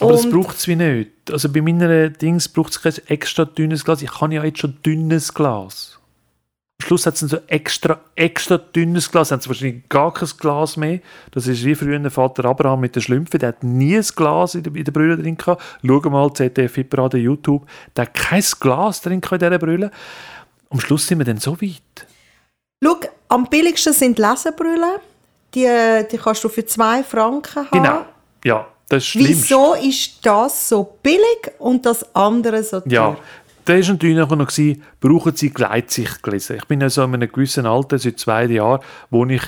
Aber 0.02 0.12
und 0.12 0.18
das 0.18 0.30
braucht 0.30 0.58
es 0.58 0.68
wie 0.68 0.76
nicht. 0.76 1.12
Also 1.32 1.48
bei 1.50 1.62
meinen 1.62 2.14
Dings 2.14 2.50
braucht 2.50 2.72
es 2.72 2.82
kein 2.82 2.94
extra 3.08 3.46
dünnes 3.46 3.86
Glas. 3.86 4.02
Ich 4.02 4.12
kann 4.12 4.34
ja 4.34 4.44
jetzt 4.44 4.60
schon 4.60 4.78
dünnes 4.86 5.34
Glas. 5.34 5.95
Am 6.82 6.88
Schluss 6.88 7.06
hat 7.06 7.16
es 7.16 7.22
ein 7.22 7.30
so 7.30 7.38
extra, 7.48 8.00
extra 8.16 8.58
dünnes 8.58 9.10
Glas, 9.10 9.32
haben 9.32 9.42
sie 9.42 9.48
wahrscheinlich 9.48 9.88
gar 9.88 10.14
kein 10.14 10.30
Glas 10.38 10.76
mehr. 10.76 11.00
Das 11.32 11.48
ist 11.48 11.64
wie 11.64 11.74
früher 11.74 11.98
der 11.98 12.12
Vater 12.12 12.46
Abraham 12.46 12.82
mit 12.82 12.96
den 12.96 13.02
Schlümpfen, 13.02 13.40
der 13.40 13.50
hat 13.50 13.64
nie 13.64 13.96
ein 13.96 14.06
Glas 14.16 14.56
in 14.56 14.64
der, 14.64 14.76
in 14.76 14.84
der 14.84 14.92
Brille 14.92 15.18
drin 15.18 15.38
gehabt. 15.38 15.64
Schau 15.82 16.10
mal, 16.10 16.34
ZDF 16.34 16.76
Hitparade, 16.76 17.18
YouTube, 17.18 17.66
der 17.96 18.06
hat 18.06 18.14
kein 18.14 18.44
Glas 18.60 19.02
drin 19.02 19.22
in 19.22 19.40
dieser 19.40 19.58
Brille. 19.58 19.90
Am 20.70 20.80
Schluss 20.80 21.08
sind 21.08 21.20
wir 21.20 21.26
dann 21.26 21.38
so 21.38 21.60
weit. 21.62 22.08
Schau, 22.84 23.00
am 23.30 23.48
billigsten 23.50 23.94
sind 23.94 24.20
Lesebrüllen. 24.20 25.00
Die, 25.54 26.06
die 26.12 26.18
kannst 26.18 26.44
du 26.44 26.50
für 26.50 26.66
zwei 26.66 27.02
Franken 27.04 27.56
haben. 27.56 27.70
Genau, 27.72 28.06
ja. 28.44 28.68
Das 28.90 29.04
ist 29.04 29.16
Wieso 29.16 29.74
ist 29.74 30.24
das 30.26 30.70
so 30.70 30.98
billig 31.02 31.52
und 31.58 31.86
das 31.86 32.14
andere 32.16 32.64
so 32.64 32.82
teuer? 32.82 32.92
Ja, 32.92 33.18
da 33.66 33.74
war 33.74 33.80
natürlich 33.80 34.18
noch, 34.18 34.30
noch 34.30 34.48
gewesen, 34.48 34.84
brauchen 35.02 35.36
Sie 35.36 35.50
Gleitsichtgläser. 35.50 36.56
Ich 36.56 36.66
bin 36.66 36.82
ja 36.82 36.90
so 36.90 37.04
in 37.04 37.14
einem 37.16 37.32
gewissen 37.32 37.66
Alter, 37.66 37.98
seit 37.98 38.20
zwei 38.20 38.46
Jahren, 38.46 38.82
wo 39.10 39.26
ich, 39.26 39.42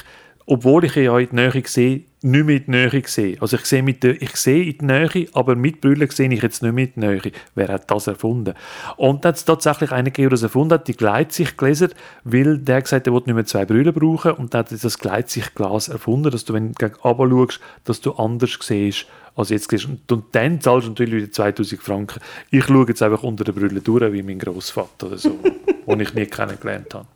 obwohl 0.45 0.85
ich 0.85 0.95
ja 0.95 1.17
in 1.19 1.29
die 1.29 1.35
Nähe 1.35 1.63
sehe, 1.65 2.01
nicht 2.23 2.45
mehr 2.45 2.57
in 2.57 2.63
die 2.65 2.71
Nähe 2.71 3.03
sehe. 3.05 3.37
Also 3.39 3.57
ich 3.57 3.65
sehe, 3.65 3.83
mit 3.83 4.01
der, 4.01 4.19
ich 4.19 4.35
sehe 4.35 4.65
in 4.65 4.77
die 4.79 4.85
Nähe, 4.85 5.27
aber 5.33 5.55
mit 5.55 5.81
Brille 5.81 6.11
sehe 6.11 6.31
ich 6.33 6.41
jetzt 6.41 6.63
nicht 6.63 6.73
mehr 6.73 6.85
in 6.85 6.93
die 6.95 6.99
Nähe. 6.99 7.31
Wer 7.53 7.67
hat 7.67 7.91
das 7.91 8.07
erfunden? 8.07 8.55
Und 8.95 9.23
da 9.23 9.29
hat 9.29 9.35
es 9.35 9.45
tatsächlich 9.45 9.91
einen 9.91 10.05
gegeben, 10.05 10.29
der 10.29 10.31
das 10.31 10.43
erfunden 10.43 10.73
hat, 10.73 10.87
die 10.87 10.97
Gleitsichtgläser, 10.97 11.89
weil 12.23 12.57
der 12.57 12.81
gesagt 12.81 13.01
hat, 13.01 13.07
er 13.07 13.13
wollte 13.13 13.29
nicht 13.29 13.35
mehr 13.35 13.45
zwei 13.45 13.65
Brille 13.65 13.93
brauchen 13.93 14.31
und 14.31 14.53
der 14.53 14.59
hat 14.59 14.71
das 14.71 14.97
Gleitsichtglas 14.97 15.89
erfunden, 15.89 16.31
dass 16.31 16.43
du, 16.43 16.53
wenn 16.53 16.71
du 16.71 16.89
gegen 16.89 16.95
schaust, 17.01 17.59
dass 17.83 18.01
du 18.01 18.13
anders 18.13 18.57
siehst 18.61 19.05
als 19.37 19.49
jetzt. 19.49 19.71
Und, 19.85 20.11
und 20.11 20.25
dann 20.33 20.59
zahlst 20.59 20.87
du 20.87 20.91
natürlich 20.91 21.13
wieder 21.23 21.31
2000 21.31 21.81
Franken. 21.81 22.19
Ich 22.51 22.65
schaue 22.65 22.87
jetzt 22.87 23.01
einfach 23.01 23.23
unter 23.23 23.43
der 23.43 23.53
Brille 23.53 23.79
durch, 23.79 24.11
wie 24.11 24.23
mein 24.23 24.39
Großvater 24.39 25.07
oder 25.07 25.17
so, 25.17 25.39
den 25.87 25.99
ich 25.99 26.13
nie 26.13 26.25
kennengelernt 26.25 26.93
habe. 26.93 27.07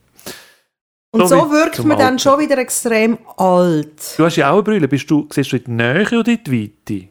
Und 1.13 1.27
so, 1.27 1.39
so 1.39 1.51
wirkt 1.51 1.83
man 1.83 1.97
dann 1.97 2.19
schon 2.19 2.39
wieder 2.39 2.57
extrem 2.57 3.17
alt. 3.35 4.17
Du 4.17 4.23
hast 4.23 4.37
ja 4.37 4.49
auch 4.49 4.55
eine 4.55 4.63
Brille. 4.63 4.87
Bist 4.87 5.11
du, 5.11 5.27
siehst 5.29 5.51
du 5.51 5.57
in 5.57 5.63
die 5.65 5.71
Nähe 5.71 6.07
oder 6.17 6.31
in 6.31 6.43
die 6.43 6.71
Weite? 6.87 7.10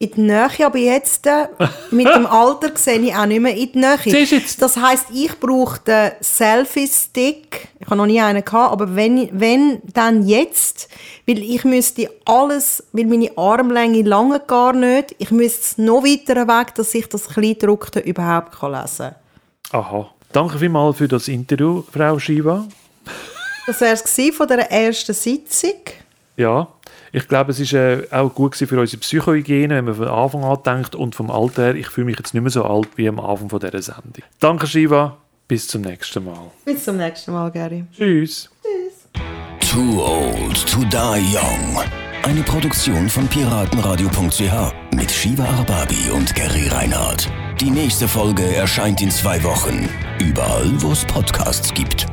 In 0.00 0.12
die 0.12 0.20
Nähe, 0.20 0.48
aber 0.64 0.78
jetzt 0.78 1.26
äh, 1.26 1.48
mit 1.90 2.06
dem 2.06 2.24
Alter 2.24 2.70
sehe 2.76 3.00
ich 3.00 3.14
auch 3.14 3.26
nicht 3.26 3.40
mehr 3.40 3.56
in 3.56 3.72
die 3.72 3.78
Nähe. 3.78 4.46
Das 4.60 4.76
heisst, 4.76 5.06
ich 5.12 5.40
brauche 5.40 5.80
den 5.80 6.12
Selfie-Stick. 6.20 7.68
Ich 7.80 7.86
habe 7.86 7.96
noch 7.96 8.06
nie 8.06 8.20
einen 8.20 8.44
gehabt, 8.44 8.72
aber 8.72 8.94
wenn, 8.94 9.28
wenn, 9.32 9.82
dann 9.92 10.24
jetzt. 10.24 10.88
Weil 11.26 11.38
ich 11.38 11.64
müsste 11.64 12.10
alles, 12.26 12.84
weil 12.92 13.06
meine 13.06 13.36
Armlänge 13.36 14.02
lange 14.02 14.38
gar 14.38 14.72
nicht. 14.72 15.16
Ich 15.18 15.32
müsste 15.32 15.62
es 15.62 15.78
noch 15.78 16.04
weiter 16.04 16.46
weg, 16.46 16.76
dass 16.76 16.94
ich 16.94 17.08
das 17.08 17.28
Kleindruckte 17.28 17.98
überhaupt 17.98 18.52
lesen 18.62 19.14
kann. 19.72 19.80
Aha. 19.80 20.10
Danke 20.30 20.58
vielmals 20.58 20.98
für 20.98 21.08
das 21.08 21.26
Interview, 21.26 21.82
Frau 21.92 22.18
Shiva. 22.18 22.68
Das 23.66 23.80
wäre 23.80 23.94
es 23.94 24.36
von 24.36 24.46
der 24.46 24.70
ersten 24.70 25.14
Sitzung. 25.14 25.80
Ja, 26.36 26.68
ich 27.12 27.28
glaube, 27.28 27.50
es 27.52 27.60
ist 27.60 27.72
äh, 27.72 28.06
auch 28.10 28.34
gut 28.34 28.56
für 28.56 28.80
unsere 28.80 29.00
Psychohygiene, 29.00 29.76
wenn 29.76 29.84
man 29.84 29.94
von 29.94 30.08
Anfang 30.08 30.44
an 30.44 30.58
denkt 30.64 30.94
und 30.94 31.14
vom 31.14 31.30
Alter 31.30 31.64
her, 31.64 31.74
ich 31.74 31.88
fühle 31.88 32.06
mich 32.06 32.18
jetzt 32.18 32.34
nicht 32.34 32.42
mehr 32.42 32.50
so 32.50 32.64
alt 32.64 32.88
wie 32.96 33.08
am 33.08 33.20
Anfang 33.20 33.48
von 33.48 33.60
dieser 33.60 33.82
Sendung. 33.82 34.22
Danke, 34.40 34.66
Shiva. 34.66 35.16
Bis 35.46 35.66
zum 35.66 35.80
nächsten 35.82 36.24
Mal. 36.24 36.50
Bis 36.64 36.84
zum 36.84 36.98
nächsten 36.98 37.32
Mal, 37.32 37.50
Gary. 37.50 37.84
Tschüss. 37.96 38.50
Too 39.60 40.02
Old 40.02 40.66
to 40.66 40.80
Die 40.84 41.36
Young. 41.36 41.82
Eine 42.22 42.42
Produktion 42.42 43.08
von 43.08 43.26
piratenradio.ch 43.28 44.94
mit 44.94 45.10
Shiva 45.10 45.44
Arbabi 45.44 46.10
und 46.14 46.34
Gary 46.34 46.68
Reinhardt. 46.68 47.30
Die 47.60 47.70
nächste 47.70 48.06
Folge 48.06 48.44
erscheint 48.54 49.00
in 49.00 49.10
zwei 49.10 49.42
Wochen. 49.42 49.88
Überall, 50.20 50.70
wo 50.82 50.92
es 50.92 51.04
Podcasts 51.04 51.72
gibt. 51.72 52.06